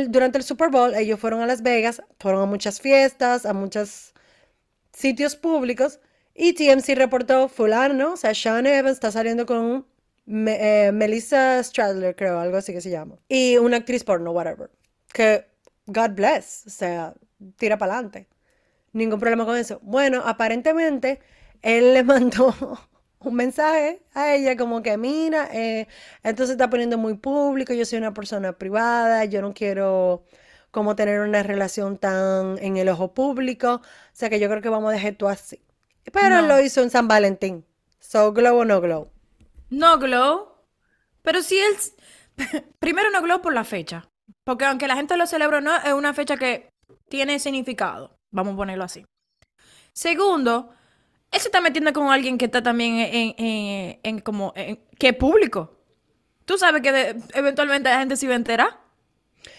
durante 0.08 0.38
el 0.38 0.44
Super 0.44 0.68
Bowl 0.68 0.92
ellos 0.94 1.20
fueron 1.20 1.40
a 1.40 1.46
Las 1.46 1.62
Vegas, 1.62 2.02
fueron 2.18 2.42
a 2.42 2.46
muchas 2.46 2.80
fiestas, 2.80 3.46
a 3.46 3.52
muchos 3.52 4.12
sitios 4.92 5.36
públicos 5.36 6.00
y 6.34 6.54
TMC 6.54 6.96
reportó 6.96 7.48
fulano, 7.48 8.14
o 8.14 8.16
sea, 8.16 8.34
Sean 8.34 8.66
Evans 8.66 8.94
está 8.94 9.12
saliendo 9.12 9.46
con 9.46 9.86
eh, 10.26 10.90
Melissa 10.92 11.62
Stradler, 11.62 12.16
creo, 12.16 12.40
algo 12.40 12.56
así 12.56 12.72
que 12.72 12.80
se 12.80 12.90
llama. 12.90 13.16
Y 13.28 13.56
una 13.58 13.76
actriz 13.78 14.02
porno, 14.02 14.32
whatever. 14.32 14.70
Que, 15.12 15.46
God 15.86 16.10
bless, 16.16 16.64
o 16.66 16.70
sea, 16.70 17.14
tira 17.56 17.78
para 17.78 17.94
adelante. 17.94 18.28
Ningún 18.92 19.20
problema 19.20 19.44
con 19.44 19.56
eso. 19.56 19.78
Bueno, 19.82 20.22
aparentemente 20.26 21.20
él 21.62 21.94
le 21.94 22.02
mandó 22.04 22.52
un 23.26 23.34
mensaje 23.36 24.02
a 24.14 24.34
ella 24.34 24.56
como 24.56 24.82
que, 24.82 24.96
mira, 24.96 25.48
eh, 25.52 25.88
entonces 26.22 26.54
está 26.54 26.70
poniendo 26.70 26.98
muy 26.98 27.14
público, 27.16 27.72
yo 27.74 27.84
soy 27.84 27.98
una 27.98 28.14
persona 28.14 28.52
privada, 28.58 29.24
yo 29.24 29.42
no 29.42 29.54
quiero 29.54 30.24
como 30.70 30.96
tener 30.96 31.20
una 31.20 31.42
relación 31.42 31.98
tan 31.98 32.58
en 32.58 32.76
el 32.76 32.88
ojo 32.88 33.14
público, 33.14 33.76
o 33.76 33.80
sea 34.12 34.28
que 34.30 34.40
yo 34.40 34.48
creo 34.48 34.62
que 34.62 34.68
vamos 34.68 34.90
a 34.90 34.92
dejar 34.94 35.12
esto 35.12 35.28
así. 35.28 35.60
Pero 36.12 36.38
él 36.38 36.48
No. 36.48 36.48
lo 36.48 36.60
hizo 36.60 36.82
en 36.82 36.90
San 36.90 37.08
Valentín. 37.08 37.64
So, 38.00 38.32
glow 38.32 38.58
o 38.58 38.64
no 38.64 38.80
glow. 38.80 39.10
No 39.70 39.98
glow. 39.98 40.48
Pero 41.22 41.42
sí 41.42 41.58
él... 41.58 41.76
Primero 42.78 43.10
no 43.10 43.22
glow 43.22 43.40
por 43.40 43.54
la 43.54 43.64
fecha. 43.64 44.08
Porque 44.44 44.64
aunque 44.66 44.88
la 44.88 44.96
gente 44.96 45.16
lo 45.16 45.26
celebra 45.26 45.60
no, 45.60 45.74
es 45.76 45.92
una 45.94 46.12
fecha 46.14 46.36
que 46.36 46.68
tiene 47.08 47.38
significado. 47.38 48.16
Vamos 48.30 48.54
a 48.54 48.56
ponerlo 48.56 48.84
así. 48.84 49.04
Segundo, 49.92 50.70
se 51.40 51.48
está 51.48 51.60
metiendo 51.60 51.92
con 51.92 52.08
alguien 52.10 52.38
que 52.38 52.46
está 52.46 52.62
también 52.62 52.94
en, 52.96 53.34
en, 53.38 54.00
en 54.02 54.20
como, 54.20 54.52
en, 54.56 54.78
que 54.98 55.08
es 55.08 55.16
público. 55.16 55.76
Tú 56.46 56.58
sabes 56.58 56.82
que 56.82 56.92
de- 56.92 57.22
eventualmente 57.34 57.90
la 57.90 58.00
gente 58.00 58.16
se 58.16 58.26
iba 58.26 58.34
a 58.34 58.38
enterar. 58.38 58.78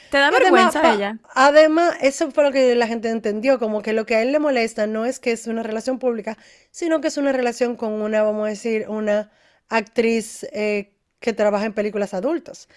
¿Te 0.10 0.20
da 0.20 0.32
Además, 0.32 0.32
vergüenza 0.32 0.82
pa- 0.82 0.92
ella? 0.92 1.20
además, 1.34 1.96
eso 2.02 2.32
fue 2.32 2.44
lo 2.44 2.52
que 2.52 2.76
la 2.76 2.88
gente 2.88 3.10
entendió, 3.10 3.60
como 3.60 3.82
que 3.82 3.94
lo 3.94 4.06
que 4.06 4.16
a 4.16 4.22
él 4.22 4.32
le 4.32 4.40
molesta 4.40 4.88
no 4.88 5.06
es 5.06 5.20
que 5.20 5.32
es 5.32 5.48
una 5.48 5.64
relación 5.64 6.00
pública, 6.00 6.38
sino 6.72 7.00
que 7.02 7.08
es 7.10 7.18
una 7.18 7.32
relación 7.32 7.76
con 7.76 7.94
una, 7.94 8.24
vamos 8.24 8.46
a 8.48 8.50
decir, 8.50 8.86
una 8.90 9.32
actriz 9.70 10.44
eh, 10.52 10.94
que 11.20 11.34
trabaja 11.34 11.66
en 11.66 11.74
películas 11.74 12.14
adultas. 12.14 12.68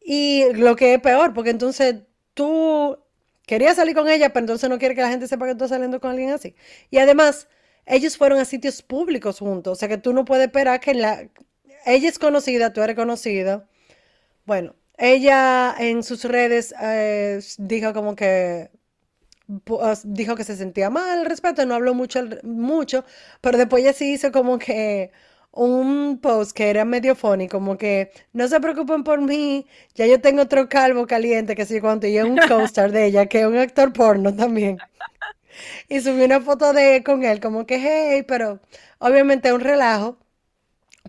Y 0.00 0.52
lo 0.54 0.76
que 0.76 0.94
es 0.94 1.00
peor, 1.02 1.34
porque 1.34 1.50
entonces 1.50 1.96
tú 2.34 2.98
querías 3.46 3.76
salir 3.76 3.94
con 3.96 4.08
ella, 4.08 4.30
pero 4.32 4.40
entonces 4.44 4.70
no 4.70 4.78
quieres 4.78 4.96
que 4.96 5.02
la 5.02 5.10
gente 5.10 5.28
sepa 5.28 5.46
que 5.46 5.52
tú 5.52 5.58
estás 5.64 5.70
saliendo 5.70 6.00
con 6.00 6.10
alguien 6.12 6.30
así. 6.32 6.54
Y 6.90 6.98
además, 6.98 7.48
ellos 7.86 8.16
fueron 8.16 8.38
a 8.40 8.44
sitios 8.44 8.82
públicos 8.82 9.38
juntos, 9.40 9.72
o 9.72 9.76
sea 9.76 9.88
que 9.88 9.98
tú 9.98 10.12
no 10.12 10.24
puedes 10.24 10.46
esperar 10.46 10.80
que 10.80 10.94
la... 10.94 11.28
Ella 11.86 12.08
es 12.08 12.18
conocida, 12.18 12.72
tú 12.72 12.80
eres 12.82 12.96
conocido. 12.96 13.66
Bueno, 14.46 14.74
ella 14.98 15.74
en 15.78 16.02
sus 16.02 16.24
redes 16.24 16.74
eh, 16.82 17.40
dijo 17.58 17.92
como 17.94 18.16
que 18.16 18.70
pu- 19.48 20.00
dijo 20.04 20.36
que 20.36 20.44
se 20.44 20.56
sentía 20.56 20.90
mal 20.90 21.20
al 21.20 21.26
respecto, 21.26 21.64
no 21.66 21.74
habló 21.74 21.94
mucho, 21.94 22.20
mucho, 22.44 23.04
pero 23.40 23.58
después 23.58 23.82
ella 23.82 23.92
sí 23.92 24.12
hizo 24.14 24.32
como 24.32 24.58
que 24.58 25.12
un 25.52 26.18
post 26.22 26.52
que 26.56 26.70
era 26.70 26.84
medio 26.84 27.14
funny, 27.14 27.48
como 27.48 27.76
que 27.78 28.10
no 28.32 28.48
se 28.48 28.60
preocupen 28.60 29.04
por 29.04 29.20
mí, 29.20 29.66
ya 29.94 30.06
yo 30.06 30.20
tengo 30.20 30.42
otro 30.42 30.68
calvo 30.68 31.06
caliente, 31.06 31.54
que 31.56 31.66
sé 31.66 31.80
cuánto, 31.80 32.06
y 32.06 32.16
es 32.18 32.24
un 32.24 32.40
co-star 32.42 32.90
de 32.92 33.06
ella, 33.06 33.26
que 33.26 33.40
es 33.40 33.46
un 33.46 33.56
actor 33.58 33.92
porno 33.92 34.34
también. 34.34 34.82
Y 35.88 36.00
subí 36.00 36.24
una 36.24 36.40
foto 36.40 36.72
de 36.72 37.02
con 37.04 37.24
él, 37.24 37.40
como 37.40 37.66
que 37.66 37.78
hey, 37.80 38.24
pero 38.26 38.60
obviamente 38.98 39.48
es 39.48 39.54
un 39.54 39.60
relajo, 39.60 40.18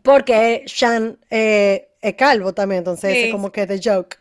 porque 0.04 0.64
Sean 0.68 1.20
eh, 1.30 1.90
es 2.02 2.16
calvo 2.16 2.54
también, 2.54 2.80
entonces 2.80 3.20
es 3.24 3.30
Sí. 3.30 3.30
como 3.30 3.52
que 3.52 3.68
the 3.68 3.80
joke. 3.84 4.18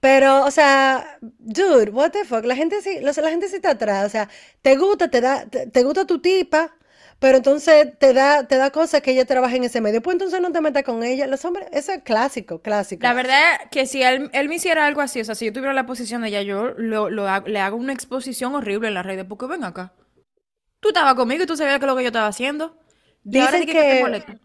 Pero, 0.00 0.44
o 0.46 0.50
sea, 0.50 1.18
dude, 1.20 1.90
what 1.92 2.10
the 2.12 2.24
fuck, 2.24 2.44
la 2.44 2.56
gente 2.56 2.82
sí, 2.82 3.00
la, 3.00 3.12
la 3.12 3.30
gente 3.30 3.48
sí 3.48 3.56
está 3.56 3.70
atrás, 3.72 4.06
o 4.06 4.10
sea, 4.10 4.28
te 4.62 4.76
gusta, 4.76 5.08
te 5.10 5.20
da, 5.20 5.46
te, 5.48 5.68
te 5.68 5.82
gusta 5.84 6.06
tu 6.06 6.20
tipa, 6.20 6.74
pero 7.22 7.36
entonces 7.36 7.96
te 8.00 8.12
da, 8.12 8.48
te 8.48 8.56
da 8.56 8.72
cosas 8.72 9.00
que 9.00 9.12
ella 9.12 9.24
trabaja 9.24 9.54
en 9.54 9.62
ese 9.62 9.80
medio, 9.80 10.02
pues 10.02 10.16
entonces 10.16 10.40
no 10.40 10.50
te 10.50 10.60
metas 10.60 10.82
con 10.82 11.04
ella, 11.04 11.28
los 11.28 11.44
hombres, 11.44 11.68
eso 11.70 11.92
es 11.92 12.02
clásico, 12.02 12.60
clásico. 12.62 13.04
La 13.04 13.14
verdad 13.14 13.60
que 13.70 13.86
si 13.86 14.02
él, 14.02 14.28
él 14.32 14.48
me 14.48 14.56
hiciera 14.56 14.86
algo 14.86 15.00
así, 15.00 15.20
o 15.20 15.24
sea, 15.24 15.36
si 15.36 15.44
yo 15.46 15.52
tuviera 15.52 15.72
la 15.72 15.86
posición 15.86 16.22
de 16.22 16.28
ella, 16.28 16.42
yo 16.42 16.74
lo, 16.76 17.10
lo 17.10 17.40
le 17.46 17.60
hago 17.60 17.76
una 17.76 17.92
exposición 17.92 18.56
horrible 18.56 18.88
en 18.88 18.94
las 18.94 19.06
redes, 19.06 19.24
porque 19.24 19.46
ven 19.46 19.62
acá. 19.62 19.92
Tú 20.80 20.88
estabas 20.88 21.14
conmigo 21.14 21.44
y 21.44 21.46
tú 21.46 21.56
sabías 21.56 21.78
que 21.78 21.86
lo 21.86 21.94
que 21.94 22.02
yo 22.02 22.08
estaba 22.08 22.26
haciendo. 22.26 22.76
Y 23.24 23.38
Dicen 23.38 23.60
di 23.60 23.66
que, 23.66 24.24
te 24.26 24.40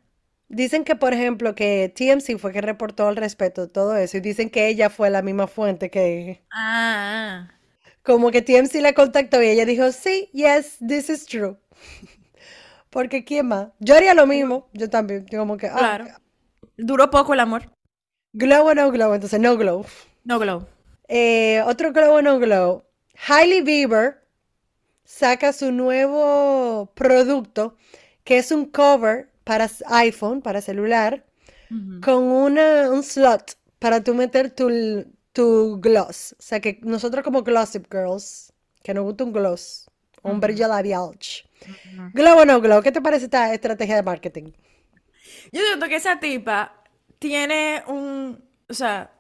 dicen 0.48 0.84
que, 0.84 0.96
por 0.96 1.14
ejemplo, 1.14 1.56
que 1.56 1.92
TMC 1.96 2.38
fue 2.38 2.54
que 2.54 2.62
reportó 2.62 3.08
al 3.08 3.16
respecto 3.16 3.62
de 3.62 3.70
todo 3.70 3.98
eso, 3.98 4.18
y 4.18 4.20
dicen 4.20 4.52
que 4.52 4.68
ella 4.68 4.92
fue 4.92 5.10
la 5.10 5.24
misma 5.24 5.48
fuente 5.48 5.90
que, 5.90 6.44
Ah, 6.52 7.48
como 8.04 8.30
que 8.30 8.44
TMC 8.44 8.82
la 8.82 8.94
contactó 8.94 9.42
y 9.42 9.48
ella 9.48 9.66
dijo, 9.66 9.92
sí, 9.92 10.30
yes, 10.32 10.78
this 10.88 11.10
is 11.10 11.26
true. 11.26 11.58
Porque 12.98 13.24
¿quién 13.24 13.48
más? 13.50 13.68
Yo 13.78 13.96
haría 13.96 14.16
lo 14.16 14.26
mismo, 14.26 14.70
yo 14.74 14.90
también, 14.90 15.24
yo 15.30 15.38
como 15.38 15.56
que, 15.56 15.68
ah, 15.68 15.76
claro. 15.78 16.06
Duró 16.78 17.12
poco 17.12 17.36
el 17.36 17.40
amor. 17.40 17.72
glow 18.34 18.66
o 18.66 18.74
no 18.74 18.90
glow, 18.90 19.14
entonces 19.14 19.40
no 19.40 19.56
glow. 19.56 19.86
No 20.24 20.40
glow. 20.40 20.66
Eh, 21.08 21.62
otro 21.68 21.94
glow 21.94 22.16
o 22.16 22.22
no 22.24 22.40
glow. 22.40 22.86
Hailey 23.28 23.62
Bieber 23.62 24.28
saca 25.04 25.54
su 25.54 25.72
nuevo 25.72 26.92
producto, 26.96 27.78
que 28.24 28.40
es 28.40 28.52
un 28.52 28.66
cover 28.66 29.30
para 29.44 29.70
iPhone, 29.90 30.42
para 30.42 30.60
celular, 30.60 31.24
con 32.02 32.24
una, 32.24 32.90
un 32.90 33.04
slot 33.04 33.60
para 33.78 34.04
tú 34.04 34.16
meter 34.16 34.50
tu, 34.50 35.06
tu 35.34 35.80
gloss. 35.80 36.34
O 36.40 36.42
sea 36.42 36.60
que 36.62 36.80
nosotros 36.82 37.24
como 37.24 37.44
Glossip 37.44 37.94
Girls, 37.94 38.52
que 38.82 38.96
nos 38.96 39.04
gusta 39.04 39.24
un 39.24 39.34
gloss, 39.34 39.88
un 40.24 40.40
brillo 40.40 40.68
labial. 40.68 41.12
Glow 42.14 42.40
o 42.40 42.46
no 42.46 42.62
glow, 42.62 42.82
¿qué 42.82 42.92
te 42.92 43.02
parece 43.02 43.26
esta 43.26 43.54
estrategia 43.54 43.96
de 43.96 44.04
marketing? 44.04 44.52
Yo 45.52 45.62
siento 45.62 45.88
que 45.88 45.96
esa 45.96 46.20
tipa 46.20 46.84
tiene 47.20 47.84
un, 47.88 48.44
o 48.70 48.74
sea, 48.74 49.12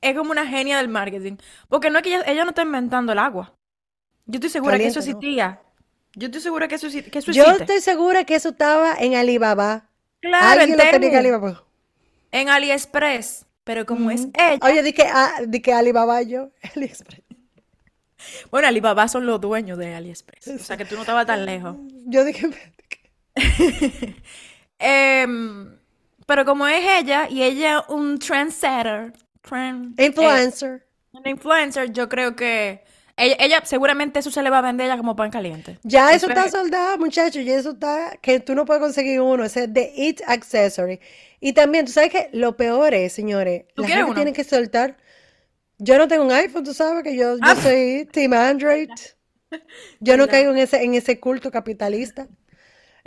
es 0.00 0.16
como 0.16 0.30
una 0.30 0.46
genia 0.46 0.78
del 0.78 0.88
marketing. 0.88 1.36
Porque 1.68 1.90
no 1.90 1.98
es 1.98 2.02
que 2.04 2.14
ella, 2.14 2.24
ella 2.26 2.44
no 2.44 2.50
está 2.50 2.62
inventando 2.62 3.12
el 3.12 3.18
agua. 3.18 3.54
Yo 4.26 4.36
estoy 4.36 4.50
segura 4.50 4.78
que 4.78 4.86
eso 4.86 4.98
existía. 5.00 5.60
Yo 6.14 6.26
estoy 6.26 6.40
segura 6.42 6.68
que 6.68 6.74
eso, 6.74 6.88
que 6.90 7.18
eso 7.18 7.32
Yo 7.32 7.42
existe. 7.44 7.62
estoy 7.64 7.80
segura 7.80 8.24
que 8.24 8.34
eso 8.34 8.50
estaba 8.50 8.94
en 8.98 9.14
Alibaba. 9.14 9.88
Claro, 10.20 10.60
en 10.60 10.70
Alguien 10.72 10.78
lo 10.78 10.84
tenía 10.90 11.08
en 11.10 11.16
Alibaba. 11.16 11.64
en 12.30 12.48
AliExpress. 12.48 13.46
Pero 13.64 13.86
como 13.86 14.10
es 14.10 14.26
ella, 14.34 14.58
Oye, 14.62 14.82
di 14.82 14.92
que, 14.92 15.04
ah, 15.04 15.34
di 15.46 15.60
que 15.62 15.72
Alibaba 15.72 16.20
yo, 16.22 16.50
AliExpress. 16.74 17.21
Bueno, 18.50 18.68
Alibaba 18.68 19.08
son 19.08 19.26
los 19.26 19.40
dueños 19.40 19.78
de 19.78 19.94
AliExpress. 19.94 20.48
O 20.48 20.58
sea 20.58 20.76
que 20.76 20.84
tú 20.84 20.94
no 20.94 21.02
estabas 21.02 21.26
tan 21.26 21.44
lejos. 21.46 21.76
Yo 22.06 22.24
dije, 22.24 22.48
Em, 24.78 25.78
pero 26.26 26.44
como 26.44 26.66
es 26.66 26.82
ella 27.00 27.28
y 27.30 27.42
ella 27.42 27.84
un 27.88 28.18
trendsetter, 28.18 29.12
trend, 29.42 29.98
eh, 29.98 30.06
influencer. 30.06 30.86
una 31.12 31.30
influencer, 31.30 31.92
yo 31.92 32.08
creo 32.08 32.34
que 32.34 32.82
ella, 33.16 33.36
ella 33.38 33.60
seguramente 33.64 34.18
eso 34.18 34.30
se 34.30 34.42
le 34.42 34.50
va 34.50 34.58
a 34.58 34.62
vender 34.62 34.86
ella 34.86 34.96
como 34.96 35.14
pan 35.14 35.30
caliente. 35.30 35.78
Ya 35.84 36.12
eso 36.12 36.26
está 36.28 36.46
es- 36.46 36.52
soldado, 36.52 36.98
muchachos. 36.98 37.44
Ya 37.44 37.54
eso 37.56 37.72
está, 37.72 38.16
que 38.20 38.40
tú 38.40 38.54
no 38.54 38.64
puedes 38.64 38.80
conseguir 38.82 39.20
uno. 39.20 39.44
Ese 39.44 39.64
es 39.64 39.72
de 39.72 39.92
It 39.96 40.20
Accessory. 40.26 40.98
Y 41.38 41.52
también, 41.52 41.84
tú 41.86 41.92
sabes 41.92 42.10
que 42.10 42.30
lo 42.32 42.56
peor 42.56 42.94
es, 42.94 43.12
señores, 43.12 43.64
¿Tú 43.74 43.82
la 43.82 43.88
gente 43.88 44.04
uno? 44.04 44.14
tiene 44.14 44.32
que 44.32 44.42
soltar. 44.44 44.96
Yo 45.84 45.98
no 45.98 46.06
tengo 46.08 46.24
un 46.24 46.32
iPhone, 46.32 46.64
tú 46.64 46.72
sabes 46.74 47.02
que 47.02 47.16
yo, 47.16 47.34
yo 47.34 47.40
Ah, 47.42 47.56
soy 47.56 48.08
Team 48.12 48.32
Android. 48.34 48.88
Yo 50.00 50.16
no 50.16 50.28
caigo 50.28 50.50
en 50.52 50.58
ese, 50.58 50.82
en 50.82 50.94
ese 50.94 51.20
culto 51.20 51.50
capitalista. 51.50 52.26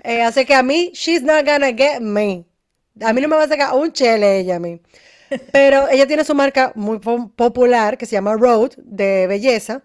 Eh, 0.03 0.21
así 0.21 0.45
que 0.45 0.53
a 0.53 0.61
mí, 0.61 0.91
she's 0.93 1.23
not 1.23 1.43
gonna 1.45 1.73
get 1.73 2.01
me. 2.01 2.45
A 3.01 3.13
mí 3.13 3.21
no 3.21 3.27
me 3.27 3.35
va 3.35 3.43
a 3.43 3.47
sacar 3.47 3.73
un 3.73 3.91
chele 3.91 4.39
ella 4.39 4.57
a 4.57 4.59
mí. 4.59 4.79
Pero 5.51 5.89
ella 5.89 6.05
tiene 6.05 6.23
su 6.23 6.35
marca 6.35 6.71
muy 6.75 6.99
po- 6.99 7.31
popular 7.35 7.97
que 7.97 8.05
se 8.05 8.11
llama 8.13 8.35
Road 8.35 8.73
de 8.77 9.25
belleza. 9.27 9.83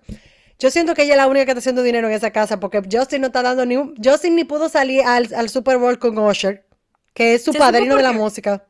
Yo 0.59 0.71
siento 0.71 0.95
que 0.95 1.05
ella 1.05 1.15
es 1.15 1.17
la 1.17 1.29
única 1.29 1.47
que 1.47 1.53
está 1.53 1.61
haciendo 1.61 1.83
dinero 1.83 2.09
en 2.09 2.15
esa 2.15 2.31
casa 2.31 2.61
porque 2.61 2.83
Justin 2.93 3.23
no 3.23 3.29
está 3.29 3.41
dando 3.43 3.65
ni 3.65 3.77
un... 3.79 3.95
Justin 4.05 4.37
ni 4.37 4.45
pudo 4.45 4.69
salir 4.69 5.03
al, 5.05 5.33
al 5.35 5.49
Super 5.49 5.79
Bowl 5.79 5.99
con 5.99 6.19
Usher, 6.19 6.67
que 7.15 7.35
es 7.35 7.43
su 7.45 7.53
¿Se 7.53 7.59
supo 7.59 7.65
padrino 7.65 7.97
de 7.97 8.03
la 8.03 8.13
música. 8.13 8.67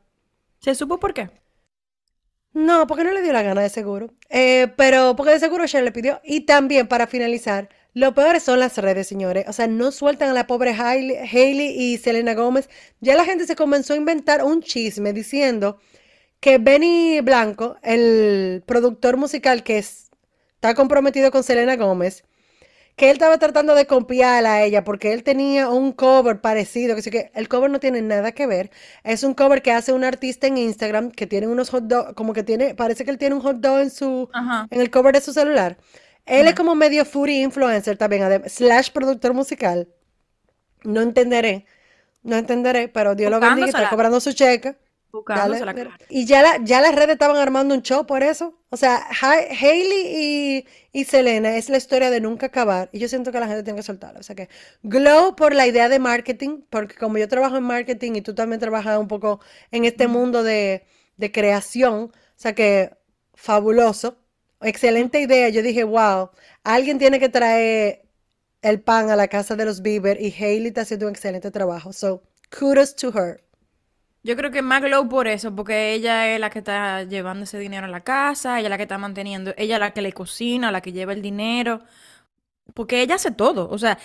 ¿Se 0.61 0.75
supo 0.75 0.97
por 0.99 1.13
qué? 1.13 1.29
No, 2.53 2.85
porque 2.87 3.03
no 3.03 3.11
le 3.11 3.21
dio 3.21 3.31
la 3.33 3.43
gana 3.43 3.61
de 3.61 3.69
seguro. 3.69 4.13
Eh, 4.29 4.67
pero 4.75 5.15
porque 5.15 5.33
de 5.33 5.39
seguro 5.39 5.65
Cher 5.67 5.83
le 5.83 5.91
pidió. 5.91 6.19
Y 6.23 6.41
también, 6.41 6.87
para 6.87 7.07
finalizar, 7.07 7.69
lo 7.93 8.13
peor 8.13 8.39
son 8.41 8.59
las 8.59 8.77
redes, 8.77 9.07
señores. 9.07 9.45
O 9.47 9.53
sea, 9.53 9.67
no 9.67 9.91
sueltan 9.91 10.29
a 10.29 10.33
la 10.33 10.47
pobre 10.47 10.71
Hailey, 10.73 11.69
y 11.77 11.97
Selena 11.97 12.33
Gómez. 12.33 12.69
Ya 12.99 13.15
la 13.15 13.25
gente 13.25 13.45
se 13.47 13.55
comenzó 13.55 13.93
a 13.93 13.97
inventar 13.97 14.43
un 14.43 14.61
chisme 14.61 15.13
diciendo 15.13 15.79
que 16.41 16.57
Benny 16.57 17.21
Blanco, 17.21 17.77
el 17.83 18.63
productor 18.65 19.17
musical 19.17 19.63
que 19.63 19.77
es- 19.79 20.11
está 20.55 20.75
comprometido 20.75 21.31
con 21.31 21.43
Selena 21.43 21.75
Gómez, 21.77 22.25
que 23.01 23.09
él 23.09 23.13
estaba 23.13 23.39
tratando 23.39 23.73
de 23.73 23.87
copiarla 23.87 24.53
a 24.53 24.63
ella 24.63 24.83
porque 24.83 25.11
él 25.11 25.23
tenía 25.23 25.69
un 25.69 25.91
cover 25.91 26.39
parecido, 26.39 26.95
que 26.95 27.01
sí 27.01 27.09
que 27.09 27.31
el 27.33 27.49
cover 27.49 27.71
no 27.71 27.79
tiene 27.79 27.99
nada 28.03 28.31
que 28.31 28.45
ver. 28.45 28.69
Es 29.03 29.23
un 29.23 29.33
cover 29.33 29.63
que 29.63 29.71
hace 29.71 29.91
un 29.91 30.03
artista 30.03 30.45
en 30.45 30.59
Instagram 30.59 31.09
que 31.09 31.25
tiene 31.25 31.47
unos 31.47 31.71
hot 31.71 31.85
dogs, 31.85 32.13
como 32.13 32.33
que 32.33 32.43
tiene, 32.43 32.75
parece 32.75 33.03
que 33.03 33.09
él 33.09 33.17
tiene 33.17 33.33
un 33.33 33.41
hot 33.41 33.57
dog 33.57 33.79
en 33.79 33.89
su, 33.89 34.29
Ajá. 34.33 34.67
en 34.69 34.81
el 34.81 34.91
cover 34.91 35.15
de 35.15 35.21
su 35.21 35.33
celular. 35.33 35.77
Él 36.27 36.47
es 36.47 36.53
como 36.53 36.75
medio 36.75 37.03
foodie 37.03 37.41
influencer 37.41 37.97
también, 37.97 38.43
slash 38.47 38.91
productor 38.91 39.33
musical. 39.33 39.87
No 40.83 41.01
entenderé, 41.01 41.65
no 42.21 42.35
entenderé, 42.35 42.87
pero 42.87 43.15
Dios 43.15 43.31
lo 43.31 43.39
bendiga, 43.39 43.65
está 43.65 43.89
cobrando 43.89 44.19
su 44.19 44.31
cheque. 44.33 44.75
Y 46.09 46.25
ya, 46.25 46.41
la, 46.41 46.57
ya 46.63 46.81
las 46.81 46.93
redes 46.95 47.11
estaban 47.13 47.37
armando 47.37 47.73
un 47.73 47.81
show 47.81 48.05
por 48.05 48.21
eso. 48.23 48.53
O 48.69 48.77
sea, 48.77 48.97
Ha- 49.21 49.33
Hailey 49.59 50.63
y, 50.63 50.65
y 50.91 51.03
Selena 51.05 51.55
es 51.57 51.69
la 51.69 51.77
historia 51.77 52.09
de 52.09 52.19
nunca 52.21 52.47
acabar. 52.47 52.89
Y 52.91 52.99
yo 52.99 53.07
siento 53.07 53.31
que 53.31 53.39
la 53.39 53.47
gente 53.47 53.63
tiene 53.63 53.77
que 53.79 53.83
soltarlo. 53.83 54.19
O 54.19 54.23
sea 54.23 54.35
que 54.35 54.49
Glow 54.83 55.35
por 55.35 55.53
la 55.55 55.67
idea 55.67 55.89
de 55.89 55.99
marketing, 55.99 56.61
porque 56.69 56.95
como 56.95 57.17
yo 57.17 57.27
trabajo 57.29 57.57
en 57.57 57.63
marketing 57.63 58.13
y 58.15 58.21
tú 58.21 58.35
también 58.35 58.59
trabajas 58.59 58.97
un 58.99 59.07
poco 59.07 59.39
en 59.71 59.85
este 59.85 60.07
mundo 60.07 60.43
de, 60.43 60.85
de 61.17 61.31
creación, 61.31 61.95
o 62.05 62.11
sea 62.35 62.53
que 62.53 62.91
fabuloso. 63.33 64.17
Excelente 64.61 65.19
idea. 65.21 65.49
Yo 65.49 65.61
dije, 65.63 65.83
wow, 65.83 66.29
alguien 66.63 66.99
tiene 66.99 67.19
que 67.19 67.29
traer 67.29 68.03
el 68.61 68.81
pan 68.81 69.09
a 69.09 69.15
la 69.15 69.27
casa 69.27 69.55
de 69.55 69.65
los 69.65 69.81
Bieber 69.81 70.21
y 70.21 70.33
Hailey 70.33 70.67
está 70.67 70.81
haciendo 70.81 71.07
un 71.07 71.11
excelente 71.13 71.51
trabajo. 71.51 71.93
So, 71.93 72.23
kudos 72.57 72.95
to 72.95 73.11
her. 73.15 73.41
Yo 74.23 74.35
creo 74.35 74.51
que 74.51 74.61
más 74.61 74.81
Glow 74.81 75.09
por 75.09 75.27
eso, 75.27 75.55
porque 75.55 75.93
ella 75.93 76.33
es 76.33 76.39
la 76.39 76.49
que 76.51 76.59
está 76.59 77.03
llevando 77.03 77.45
ese 77.45 77.57
dinero 77.57 77.85
a 77.87 77.89
la 77.89 78.01
casa, 78.01 78.59
ella 78.59 78.67
es 78.67 78.69
la 78.69 78.77
que 78.77 78.83
está 78.83 78.97
manteniendo, 78.99 79.53
ella 79.57 79.75
es 79.75 79.79
la 79.79 79.91
que 79.93 80.01
le 80.03 80.13
cocina, 80.13 80.71
la 80.71 80.81
que 80.81 80.91
lleva 80.91 81.13
el 81.13 81.21
dinero, 81.23 81.81
porque 82.73 83.01
ella 83.01 83.15
hace 83.15 83.31
todo. 83.31 83.69
O 83.69 83.77
sea, 83.77 83.97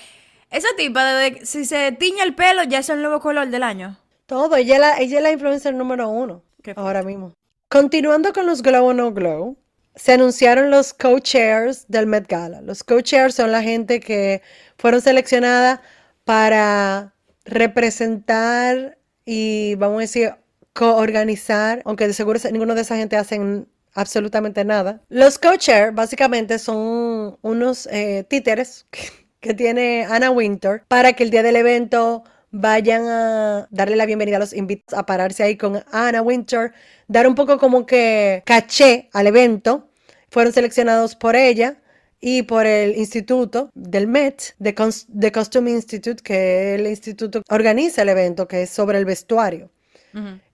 Esa 0.49 0.69
tipa, 0.77 1.05
desde 1.05 1.39
que- 1.41 1.47
si 1.47 1.65
se 1.65 1.91
tiñe 1.91 2.23
el 2.23 2.37
pelo, 2.37 2.63
ya 2.63 2.79
es 2.79 2.89
el 2.89 3.01
nuevo 3.03 3.19
color 3.21 3.49
del 3.49 3.65
año. 3.65 3.97
Todo, 4.27 4.55
ella 4.55 4.75
es 4.77 4.81
la, 4.81 4.99
ella 4.99 5.17
es 5.17 5.23
la 5.25 5.33
influencer 5.33 5.75
número 5.75 6.09
uno 6.09 6.41
ahora 6.77 7.03
mismo. 7.03 7.33
Continuando 7.69 8.33
con 8.33 8.47
los 8.47 8.63
Glow 8.63 8.87
o 8.87 8.93
No 8.95 9.13
Glow, 9.13 9.57
se 9.97 10.13
anunciaron 10.13 10.71
los 10.71 10.95
co-chairs 10.95 11.87
del 11.89 12.07
Met 12.07 12.29
Gala. 12.29 12.61
Los 12.61 12.85
co-chairs 12.85 13.35
son 13.35 13.51
la 13.51 13.61
gente 13.61 13.99
que 13.99 14.41
fueron 14.79 15.01
seleccionadas 15.01 15.81
para 16.23 17.13
representar 17.45 18.96
y, 19.27 19.75
vamos 19.77 19.99
a 19.99 20.01
decir, 20.03 20.35
coorganizar, 20.73 21.83
aunque 21.85 22.07
de 22.07 22.13
seguro 22.15 22.39
se- 22.39 22.53
ninguno 22.53 22.75
de 22.75 22.83
esa 22.83 22.97
gente 22.97 23.17
hacen 23.17 23.69
absolutamente 23.95 24.65
nada. 24.65 25.01
Los 25.09 25.39
co-chairs 25.39 25.95
básicamente 25.95 26.59
son 26.59 27.39
unos 27.43 27.87
eh, 27.91 28.25
títeres 28.29 28.87
que, 28.91 29.01
que 29.41 29.55
tiene 29.55 30.07
Anna 30.09 30.31
Winter 30.31 30.85
para 30.89 31.13
que 31.15 31.25
el 31.25 31.31
día 31.31 31.43
del 31.43 31.57
evento 31.57 32.25
vayan 32.51 33.07
a 33.09 33.67
darle 33.71 33.97
la 33.97 34.07
bienvenida 34.07 34.37
a 34.37 34.41
los 34.41 34.53
invitados 34.53 34.99
a 34.99 35.07
pararse 35.07 35.43
ahí 35.43 35.57
con 35.57 35.83
Anna 35.93 36.23
Winter, 36.23 36.73
dar 37.09 37.27
un 37.27 37.35
poco 37.35 37.59
como 37.59 37.85
que 37.87 38.43
caché 38.47 39.09
al 39.13 39.27
evento. 39.27 39.89
Fueron 40.31 40.53
seleccionados 40.53 41.17
por 41.17 41.37
ella 41.37 41.79
y 42.21 42.43
por 42.43 42.67
el 42.67 42.97
instituto 42.97 43.71
del 43.75 44.07
Met, 44.07 44.55
The, 44.63 44.75
Cons- 44.75 45.07
The 45.19 45.31
Costume 45.33 45.71
Institute, 45.71 46.23
que 46.23 46.75
es 46.75 46.81
el 46.81 46.87
instituto 46.87 47.43
organiza 47.51 48.03
el 48.03 48.09
evento, 48.09 48.47
que 48.49 48.63
es 48.63 48.71
sobre 48.71 48.99
el 48.99 49.05
vestuario. 49.05 49.71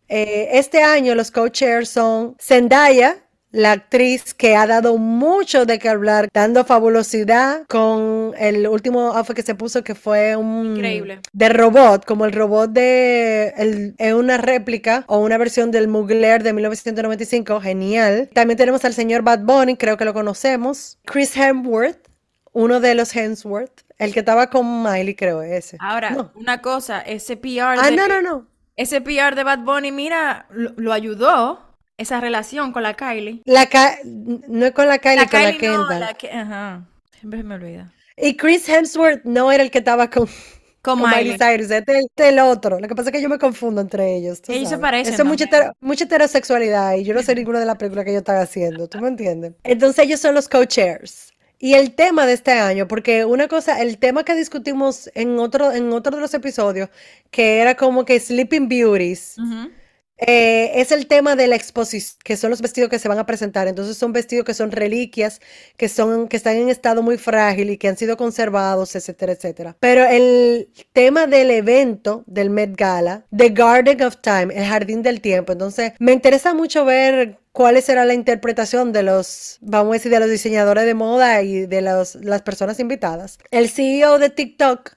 Eh, 0.09 0.49
este 0.59 0.83
año 0.83 1.15
los 1.15 1.31
co-chairs 1.31 1.89
son 1.89 2.37
Zendaya, 2.41 3.25
la 3.53 3.73
actriz 3.73 4.35
que 4.35 4.57
ha 4.57 4.67
dado 4.67 4.97
mucho 4.99 5.67
de 5.67 5.79
qué 5.79 5.89
hablar, 5.91 6.29
dando 6.33 6.65
fabulosidad 6.65 7.65
con 7.69 8.33
el 8.39 8.67
último 8.67 9.13
outfit 9.13 9.37
que 9.37 9.43
se 9.43 9.55
puso 9.55 9.85
que 9.85 9.95
fue 9.95 10.35
un 10.37 10.77
Increíble. 10.77 11.21
de 11.33 11.49
robot, 11.51 12.05
como 12.05 12.25
el 12.25 12.33
robot 12.33 12.71
de 12.71 13.53
el- 13.57 13.95
es 13.99 14.15
una 14.15 14.39
réplica 14.39 15.05
o 15.07 15.19
una 15.19 15.37
versión 15.39 15.71
del 15.71 15.87
Mugler 15.89 16.43
de 16.43 16.53
1995, 16.55 17.61
genial. 17.61 18.29
También 18.33 18.57
tenemos 18.57 18.85
al 18.85 18.95
señor 18.95 19.23
Bad 19.23 19.41
Bunny, 19.41 19.77
creo 19.77 19.97
que 19.97 20.05
lo 20.05 20.15
conocemos. 20.15 20.99
Chris 21.05 21.37
Hemsworth, 21.37 22.09
uno 22.53 22.81
de 22.81 22.95
los 22.95 23.15
Hemsworth, 23.15 23.83
el 23.99 24.13
que 24.13 24.21
estaba 24.21 24.49
con 24.49 24.83
Miley, 24.83 25.15
creo 25.15 25.43
ese. 25.43 25.77
Ahora, 25.81 26.11
No. 26.11 26.33
una 26.35 26.61
cosa, 26.63 27.01
ese 27.01 27.37
PR 27.37 27.79
Ah, 27.81 27.91
de, 27.91 27.97
no, 27.97 28.09
no, 28.09 28.21
no. 28.23 28.47
ese 28.77 29.01
PR 29.01 29.35
de 29.37 29.45
Bad 29.45 29.61
Bunny, 29.61 29.93
mira, 29.93 30.47
lo, 30.51 30.71
lo 30.77 30.93
ayudó 30.93 31.61
esa 31.99 32.21
relación 32.21 32.73
con 32.73 32.83
la 32.83 32.95
Kylie. 32.95 33.43
La 33.45 33.67
Ka- 33.67 33.99
no 34.05 34.67
es 34.67 34.73
con 34.73 34.89
la 34.89 34.99
Kylie, 34.99 35.17
La 35.17 35.27
con 35.29 35.43
la 35.43 35.53
Kylie 35.53 35.69
no, 35.69 35.79
Kendall. 35.89 36.01
la 36.01 36.15
que, 36.15 36.31
ajá, 36.31 36.85
siempre 37.19 37.41
se 37.41 37.45
me 37.45 37.55
olvida. 37.55 37.93
Y 38.17 38.37
Chris 38.37 38.69
Hemsworth 38.69 39.25
no 39.25 39.51
era 39.53 39.63
el 39.63 39.71
que 39.71 39.79
estaba 39.79 40.11
con, 40.11 40.27
Con 40.83 40.99
con 41.01 41.11
Miley. 41.11 41.33
Miley 41.33 41.39
Cyrus, 41.39 41.71
este 41.71 41.93
es 41.99 42.05
este 42.07 42.23
es 42.25 42.29
el 42.33 42.39
otro. 42.41 42.79
Lo 42.81 42.89
que 42.89 42.95
pasa 42.95 43.11
es 43.11 43.17
que 43.17 43.23
yo 43.23 43.29
me 43.29 43.39
confundo 43.39 43.81
entre 43.81 44.17
ellos. 44.17 44.43
Ellos 44.49 44.69
se 44.69 44.79
parecen 44.79 45.15
Eso 45.15 45.23
es 45.23 45.29
mucha, 45.29 45.45
hetero- 45.47 45.73
mucha 45.81 46.05
heterosexualidad 46.05 46.95
y 46.97 47.05
yo 47.05 47.15
no 47.15 47.23
sé 47.23 47.35
ninguna 47.35 47.61
de 47.61 47.67
las 47.67 47.77
películas 47.77 48.05
que 48.05 48.11
ellos 48.11 48.21
están 48.23 48.39
haciendo. 48.39 48.89
¿Tú 48.89 48.99
me 48.99 49.09
entiendes? 49.09 49.53
Entonces 49.65 50.05
ellos 50.05 50.21
son 50.21 50.35
los 50.35 50.49
co-chairs. 50.49 51.33
Y 51.59 51.75
el 51.75 51.95
tema 51.95 52.27
de 52.27 52.33
este 52.33 52.51
año, 52.51 52.89
porque 52.89 53.25
una 53.25 53.47
cosa, 53.47 53.81
el 53.81 53.99
tema 53.99 54.25
que 54.25 54.35
discutimos 54.35 55.09
en 55.15 55.39
otro, 55.39 55.71
en 55.71 55.93
otro 55.93 56.17
de 56.17 56.21
los 56.21 56.35
episodios, 56.35 56.89
que 57.31 57.61
era 57.61 57.77
como 57.77 58.05
que 58.05 58.19
Sleeping 58.19 58.69
Beauties. 58.69 59.37
Eh, 60.27 60.81
es 60.81 60.93
el 60.93 61.09
tema 61.09 61.35
de 61.35 61.49
la 61.49 61.57
exposición, 61.57 62.19
que 62.23 62.37
son 62.37 62.51
los 62.51 62.63
vestidos 62.63 62.89
que 62.89 62.99
se 62.99 63.09
van 63.09 63.19
a 63.19 63.27
presentar. 63.27 63.67
Entonces 63.67 63.97
son 63.97 64.13
vestidos 64.13 64.45
que 64.45 64.55
son 64.55 64.71
reliquias, 64.71 65.41
que 65.77 65.89
son, 65.89 66.29
que 66.29 66.37
están 66.37 66.57
en 66.57 66.69
estado 66.69 67.03
muy 67.03 67.19
frágil 67.19 67.71
y 67.71 67.79
que 67.79 67.89
han 67.89 67.97
sido 67.97 68.17
conservados, 68.17 68.95
etcétera, 68.95 69.33
etcétera. 69.33 69.77
Pero 69.81 70.05
el 70.05 70.69
tema 70.93 71.27
del 71.27 71.51
evento 71.51 72.23
del 72.27 72.51
Met 72.51 72.77
Gala, 72.77 73.27
The 73.37 73.49
Garden 73.49 74.03
of 74.03 74.19
Time, 74.19 74.55
el 74.55 74.65
jardín 74.65 75.03
del 75.03 75.21
tiempo. 75.21 75.53
Entonces 75.53 75.93
me 75.99 76.13
interesa 76.13 76.55
mucho 76.55 76.85
ver 76.85 77.41
cuál 77.51 77.81
será 77.83 78.05
la 78.05 78.15
interpretación 78.15 78.93
de 78.93 79.03
los, 79.03 79.59
vamos 79.61 79.91
a 79.91 79.95
decir, 79.95 80.13
de 80.13 80.21
los 80.21 80.31
diseñadores 80.31 80.85
de 80.85 80.95
moda 80.95 81.43
y 81.43 81.67
de 81.67 81.83
los, 81.83 82.15
las 82.17 82.43
personas 82.43 82.79
invitadas. 82.79 83.39
El 83.51 83.69
CEO 83.69 84.19
de 84.19 84.31
TikTok 84.31 84.93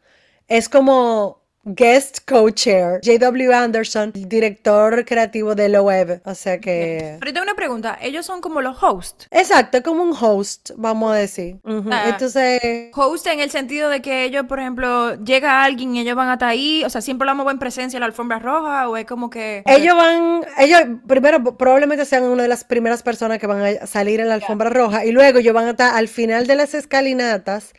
es 0.47 0.69
como 0.69 1.44
guest 1.65 2.19
co-chair, 2.27 3.01
JW 3.01 3.51
Anderson, 3.51 4.11
el 4.15 4.29
director 4.29 5.03
creativo 5.03 5.55
de 5.55 5.69
la 5.69 5.81
web. 5.81 6.21
O 6.25 6.35
sea 6.35 6.59
que... 6.59 7.17
Pero 7.19 7.33
tengo 7.33 7.43
una 7.43 7.55
pregunta, 7.55 7.97
ellos 8.01 8.25
son 8.25 8.39
como 8.39 8.61
los 8.61 8.81
hosts. 8.81 9.27
Exacto, 9.31 9.81
como 9.81 10.03
un 10.03 10.13
host, 10.19 10.71
vamos 10.77 11.11
a 11.11 11.15
decir. 11.15 11.57
Ah. 11.65 12.09
Entonces, 12.09 12.61
Host 12.93 13.27
en 13.27 13.39
el 13.39 13.49
sentido 13.49 13.89
de 13.89 14.01
que 14.01 14.23
ellos, 14.23 14.45
por 14.45 14.59
ejemplo, 14.59 15.15
llega 15.23 15.63
alguien 15.63 15.95
y 15.95 16.01
ellos 16.01 16.15
van 16.15 16.29
hasta 16.29 16.47
ahí, 16.47 16.83
o 16.85 16.89
sea, 16.89 17.01
siempre 17.01 17.25
lo 17.25 17.31
vamos 17.31 17.51
en 17.51 17.59
presencia 17.59 17.97
en 17.97 18.01
la 18.01 18.07
alfombra 18.07 18.39
roja, 18.39 18.87
o 18.87 18.97
es 18.97 19.05
como 19.05 19.29
que... 19.29 19.63
ellos 19.65 19.95
van, 19.97 20.45
ellos 20.59 20.81
primero 21.07 21.57
probablemente 21.57 22.05
sean 22.05 22.23
una 22.23 22.43
de 22.43 22.49
las 22.49 22.63
primeras 22.63 23.01
personas 23.01 23.39
que 23.39 23.47
van 23.47 23.61
a 23.61 23.87
salir 23.87 24.19
en 24.19 24.29
la 24.29 24.35
alfombra 24.35 24.69
roja 24.69 25.05
y 25.05 25.11
luego 25.11 25.39
ellos 25.39 25.53
van 25.53 25.67
a 25.67 25.71
estar 25.71 25.95
al 25.95 26.07
final 26.07 26.47
de 26.47 26.55
las 26.55 26.73
escalinatas 26.73 27.73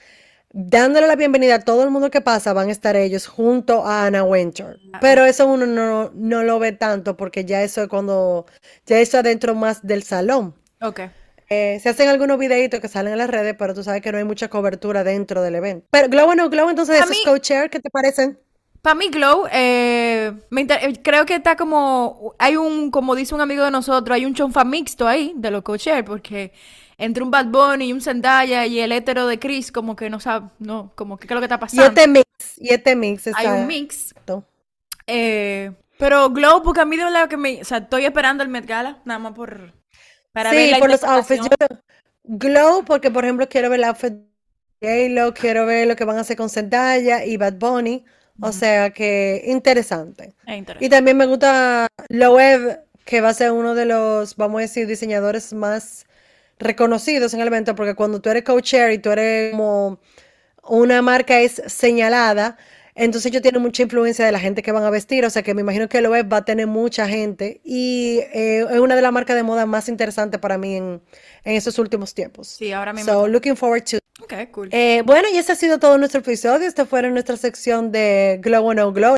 dándole 0.52 1.06
la 1.06 1.16
bienvenida 1.16 1.56
a 1.56 1.60
todo 1.60 1.82
el 1.84 1.90
mundo 1.90 2.10
que 2.10 2.20
pasa, 2.20 2.52
van 2.52 2.68
a 2.68 2.72
estar 2.72 2.96
ellos 2.96 3.26
junto 3.26 3.84
a 3.84 4.06
Anna 4.06 4.24
Winter. 4.24 4.78
Pero 5.00 5.24
eso 5.24 5.46
uno 5.46 5.66
no, 5.66 6.10
no 6.14 6.42
lo 6.42 6.58
ve 6.58 6.72
tanto 6.72 7.16
porque 7.16 7.44
ya 7.44 7.62
eso 7.62 7.82
es 7.82 7.88
cuando, 7.88 8.46
ya 8.86 8.98
eso 8.98 9.18
adentro 9.18 9.54
más 9.54 9.86
del 9.86 10.02
salón. 10.02 10.54
Ok. 10.80 11.00
Eh, 11.48 11.78
se 11.80 11.88
hacen 11.88 12.08
algunos 12.08 12.38
videitos 12.38 12.80
que 12.80 12.88
salen 12.88 13.12
en 13.12 13.18
las 13.18 13.30
redes, 13.30 13.54
pero 13.56 13.72
tú 13.72 13.84
sabes 13.84 14.02
que 14.02 14.10
no 14.10 14.18
hay 14.18 14.24
mucha 14.24 14.48
cobertura 14.48 15.04
dentro 15.04 15.42
del 15.42 15.54
evento. 15.54 15.86
Pero 15.90 16.08
Glow 16.08 16.34
no 16.34 16.50
Glow, 16.50 16.68
entonces 16.68 17.00
esos 17.00 17.20
co-chair, 17.24 17.70
¿qué 17.70 17.78
te 17.78 17.88
parecen? 17.88 18.38
Para 18.82 18.94
mí, 18.94 19.08
Glow, 19.08 19.46
eh, 19.52 20.32
me 20.50 20.62
eh, 20.62 21.00
creo 21.02 21.26
que 21.26 21.34
está 21.34 21.56
como, 21.56 22.34
hay 22.38 22.56
un, 22.56 22.90
como 22.90 23.14
dice 23.14 23.34
un 23.34 23.40
amigo 23.40 23.64
de 23.64 23.70
nosotros, 23.70 24.14
hay 24.14 24.24
un 24.24 24.34
chonfa 24.34 24.64
mixto 24.64 25.06
ahí 25.06 25.32
de 25.36 25.50
los 25.50 25.62
coacher, 25.62 26.04
porque 26.04 26.52
entre 26.98 27.22
un 27.22 27.30
Bad 27.30 27.46
Bunny 27.46 27.86
y 27.88 27.92
un 27.92 28.00
Zendaya 28.00 28.66
y 28.66 28.80
el 28.80 28.92
hétero 28.92 29.26
de 29.26 29.38
Chris, 29.38 29.72
como 29.72 29.96
que 29.96 30.10
no 30.10 30.20
sabe, 30.20 30.48
no, 30.58 30.92
como 30.94 31.18
que 31.18 31.26
qué 31.26 31.34
es 31.34 31.36
lo 31.36 31.40
que 31.40 31.46
está 31.46 31.56
Y 31.56 31.60
pasando. 31.60 31.88
este 31.88 32.08
mix, 32.08 32.26
y 32.56 32.72
este 32.74 32.96
mix 32.96 33.26
Hay 33.34 33.46
un 33.46 33.66
mix. 33.66 34.14
Eh, 35.06 35.72
pero 35.98 36.30
Glow, 36.30 36.62
porque 36.62 36.80
a 36.80 36.84
mí 36.84 36.96
de 36.96 37.04
verdad 37.04 37.28
que 37.28 37.36
me, 37.36 37.60
o 37.60 37.64
sea, 37.64 37.78
estoy 37.78 38.04
esperando 38.04 38.42
el 38.42 38.48
Met 38.48 38.66
Gala, 38.66 39.00
nada 39.04 39.18
más 39.18 39.32
por, 39.32 39.72
para 40.32 40.50
ver 40.52 40.64
Sí, 40.66 40.70
la 40.70 40.78
por 40.78 40.90
los 40.90 41.04
outfits. 41.04 41.42
Yo- 41.44 41.66
Glow, 42.24 42.84
porque 42.84 43.10
por 43.10 43.24
ejemplo 43.24 43.48
quiero 43.48 43.70
ver 43.70 43.78
el 43.80 43.84
outfit 43.84 44.12
de 44.80 45.08
J-Lo, 45.08 45.32
quiero 45.34 45.64
ver 45.66 45.86
lo 45.88 45.96
que 45.96 46.04
van 46.04 46.18
a 46.18 46.20
hacer 46.20 46.36
con 46.36 46.50
Zendaya 46.50 47.24
y 47.24 47.36
Bad 47.36 47.54
Bunny. 47.54 48.04
O 48.40 48.52
sea 48.52 48.90
que 48.90 49.42
interesante. 49.46 50.34
Es 50.46 50.54
Y 50.54 50.58
interesante. 50.58 50.88
también 50.88 51.16
me 51.16 51.26
gusta 51.26 51.88
Loev, 52.10 52.80
que 53.04 53.20
va 53.22 53.30
a 53.30 53.34
ser 53.34 53.52
uno 53.52 53.74
de 53.74 53.86
los, 53.86 54.36
vamos 54.36 54.58
a 54.58 54.62
decir, 54.62 54.86
diseñadores 54.86 55.52
más 55.54 56.05
reconocidos 56.58 57.34
en 57.34 57.40
el 57.40 57.48
evento, 57.48 57.74
porque 57.74 57.94
cuando 57.94 58.20
tú 58.20 58.30
eres 58.30 58.44
co-chair 58.44 58.92
y 58.92 58.98
tú 58.98 59.10
eres 59.10 59.52
como 59.52 59.98
una 60.68 61.02
marca 61.02 61.40
es 61.40 61.62
señalada, 61.66 62.56
entonces 62.94 63.30
ellos 63.30 63.42
tienen 63.42 63.60
mucha 63.60 63.82
influencia 63.82 64.24
de 64.24 64.32
la 64.32 64.40
gente 64.40 64.62
que 64.62 64.72
van 64.72 64.82
a 64.82 64.88
vestir, 64.90 65.24
o 65.26 65.30
sea 65.30 65.42
que 65.42 65.52
me 65.52 65.60
imagino 65.60 65.86
que 65.88 66.00
Loev 66.00 66.32
va 66.32 66.38
a 66.38 66.44
tener 66.46 66.66
mucha 66.66 67.06
gente 67.06 67.60
y 67.62 68.20
eh, 68.32 68.66
es 68.70 68.78
una 68.80 68.96
de 68.96 69.02
las 69.02 69.12
marcas 69.12 69.36
de 69.36 69.42
moda 69.42 69.66
más 69.66 69.88
interesantes 69.90 70.40
para 70.40 70.56
mí 70.56 70.76
en, 70.76 71.02
en 71.44 71.54
estos 71.56 71.78
últimos 71.78 72.14
tiempos. 72.14 72.48
Sí, 72.48 72.72
ahora 72.72 72.94
mismo. 72.94 73.12
So, 73.12 73.28
looking 73.28 73.54
forward 73.54 73.84
to 73.84 73.98
Ok, 74.22 74.50
cool. 74.50 74.68
eh, 74.72 75.02
bueno, 75.04 75.28
y 75.30 75.36
ese 75.36 75.52
ha 75.52 75.56
sido 75.56 75.78
todo 75.78 75.98
nuestro 75.98 76.20
episodio. 76.20 76.66
Esta 76.66 76.86
fue 76.86 77.02
nuestra 77.10 77.36
sección 77.36 77.92
de 77.92 78.40
Glow 78.42 78.64
o 78.64 78.72
No 78.72 78.90
Glow. 78.90 79.16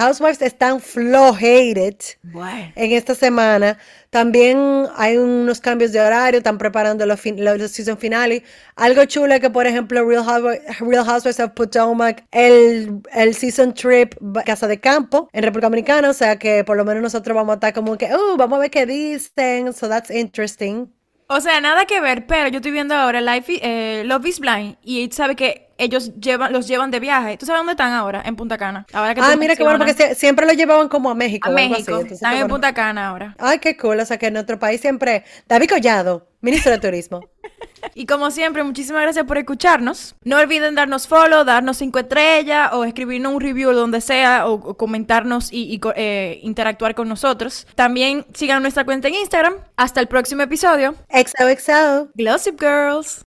Housewives 0.00 0.42
están 0.42 0.80
flojated 0.80 1.96
Bueno. 2.22 2.72
en 2.74 2.92
esta 2.92 3.14
semana. 3.14 3.78
También 4.10 4.86
hay 4.96 5.16
unos 5.16 5.60
cambios 5.60 5.92
de 5.92 6.00
horario, 6.00 6.38
están 6.38 6.58
preparando 6.58 7.06
los, 7.06 7.20
fin- 7.20 7.44
los, 7.44 7.70
season 7.70 7.96
finales. 7.98 8.42
Algo 8.76 9.04
chulo 9.04 9.38
que, 9.40 9.50
por 9.50 9.66
ejemplo, 9.66 10.04
Real 10.04 10.24
Housewives, 10.24 10.78
Real 10.80 11.04
Housewives 11.04 11.38
of 11.40 11.52
Potomac, 11.52 12.24
el, 12.32 13.00
el 13.12 13.34
season 13.34 13.72
trip 13.74 14.14
Casa 14.44 14.66
de 14.66 14.80
Campo 14.80 15.28
en 15.32 15.42
República 15.44 15.66
Dominicana. 15.68 16.10
O 16.10 16.14
sea 16.14 16.36
que 16.38 16.64
por 16.64 16.76
lo 16.76 16.84
menos 16.84 17.02
nosotros 17.02 17.34
vamos 17.34 17.52
a 17.52 17.54
estar 17.54 17.72
como 17.72 17.96
que, 17.96 18.12
oh, 18.12 18.36
vamos 18.36 18.56
a 18.56 18.60
ver 18.62 18.70
qué 18.70 18.86
dicen. 18.86 19.72
So 19.72 19.88
that's 19.88 20.10
interesting. 20.10 20.88
O 21.32 21.40
sea, 21.40 21.60
nada 21.60 21.84
que 21.84 22.00
ver, 22.00 22.26
pero 22.26 22.48
yo 22.48 22.56
estoy 22.56 22.72
viendo 22.72 22.92
ahora 22.92 23.20
Life, 23.20 23.60
eh, 23.62 24.02
Love 24.04 24.26
is 24.26 24.40
Blind 24.40 24.74
y 24.82 25.08
sabe 25.12 25.36
que 25.36 25.68
ellos 25.78 26.12
llevan, 26.18 26.52
los 26.52 26.66
llevan 26.66 26.90
de 26.90 26.98
viaje. 26.98 27.36
¿Tú 27.36 27.46
sabes 27.46 27.60
dónde 27.60 27.74
están 27.74 27.92
ahora? 27.92 28.20
En 28.26 28.34
Punta 28.34 28.58
Cana. 28.58 28.84
Ahora 28.92 29.14
que 29.14 29.20
Ah, 29.20 29.36
mira 29.38 29.54
qué 29.54 29.62
bueno, 29.62 29.78
porque 29.78 30.16
siempre 30.16 30.44
lo 30.44 30.52
llevaban 30.54 30.88
como 30.88 31.08
a 31.08 31.14
México 31.14 31.48
a 31.48 31.52
así. 31.54 31.68
México. 31.68 31.90
Entonces, 31.92 32.12
Están 32.14 32.32
en 32.32 32.38
bueno. 32.40 32.54
Punta 32.54 32.74
Cana 32.74 33.06
ahora. 33.08 33.36
Ay, 33.38 33.60
qué 33.60 33.76
cool. 33.76 34.00
O 34.00 34.04
sea 34.04 34.18
que 34.18 34.26
en 34.26 34.32
nuestro 34.34 34.58
país 34.58 34.80
siempre. 34.80 35.24
David 35.46 35.68
Collado, 35.70 36.26
ministro 36.40 36.72
de 36.72 36.78
Turismo. 36.78 37.20
Y 37.94 38.06
como 38.06 38.30
siempre, 38.30 38.62
muchísimas 38.62 39.02
gracias 39.02 39.24
por 39.26 39.38
escucharnos. 39.38 40.14
No 40.22 40.38
olviden 40.38 40.74
darnos 40.74 41.08
follow, 41.08 41.44
darnos 41.44 41.78
cinco 41.78 41.98
estrellas 41.98 42.70
o 42.72 42.84
escribirnos 42.84 43.34
un 43.34 43.40
review 43.40 43.72
donde 43.72 44.00
sea 44.00 44.46
o, 44.46 44.54
o 44.54 44.76
comentarnos 44.76 45.52
y, 45.52 45.80
eh, 45.96 46.40
interactuar 46.42 46.94
con 46.94 47.08
nosotros. 47.08 47.66
También 47.74 48.26
sigan 48.34 48.62
nuestra 48.62 48.84
cuenta 48.84 49.08
en 49.08 49.14
Instagram. 49.14 49.54
Hasta 49.76 50.00
el 50.00 50.08
próximo 50.08 50.42
episodio. 50.42 50.94
XOXO. 51.10 52.10
Glossip 52.14 52.60
Girls. 52.60 53.24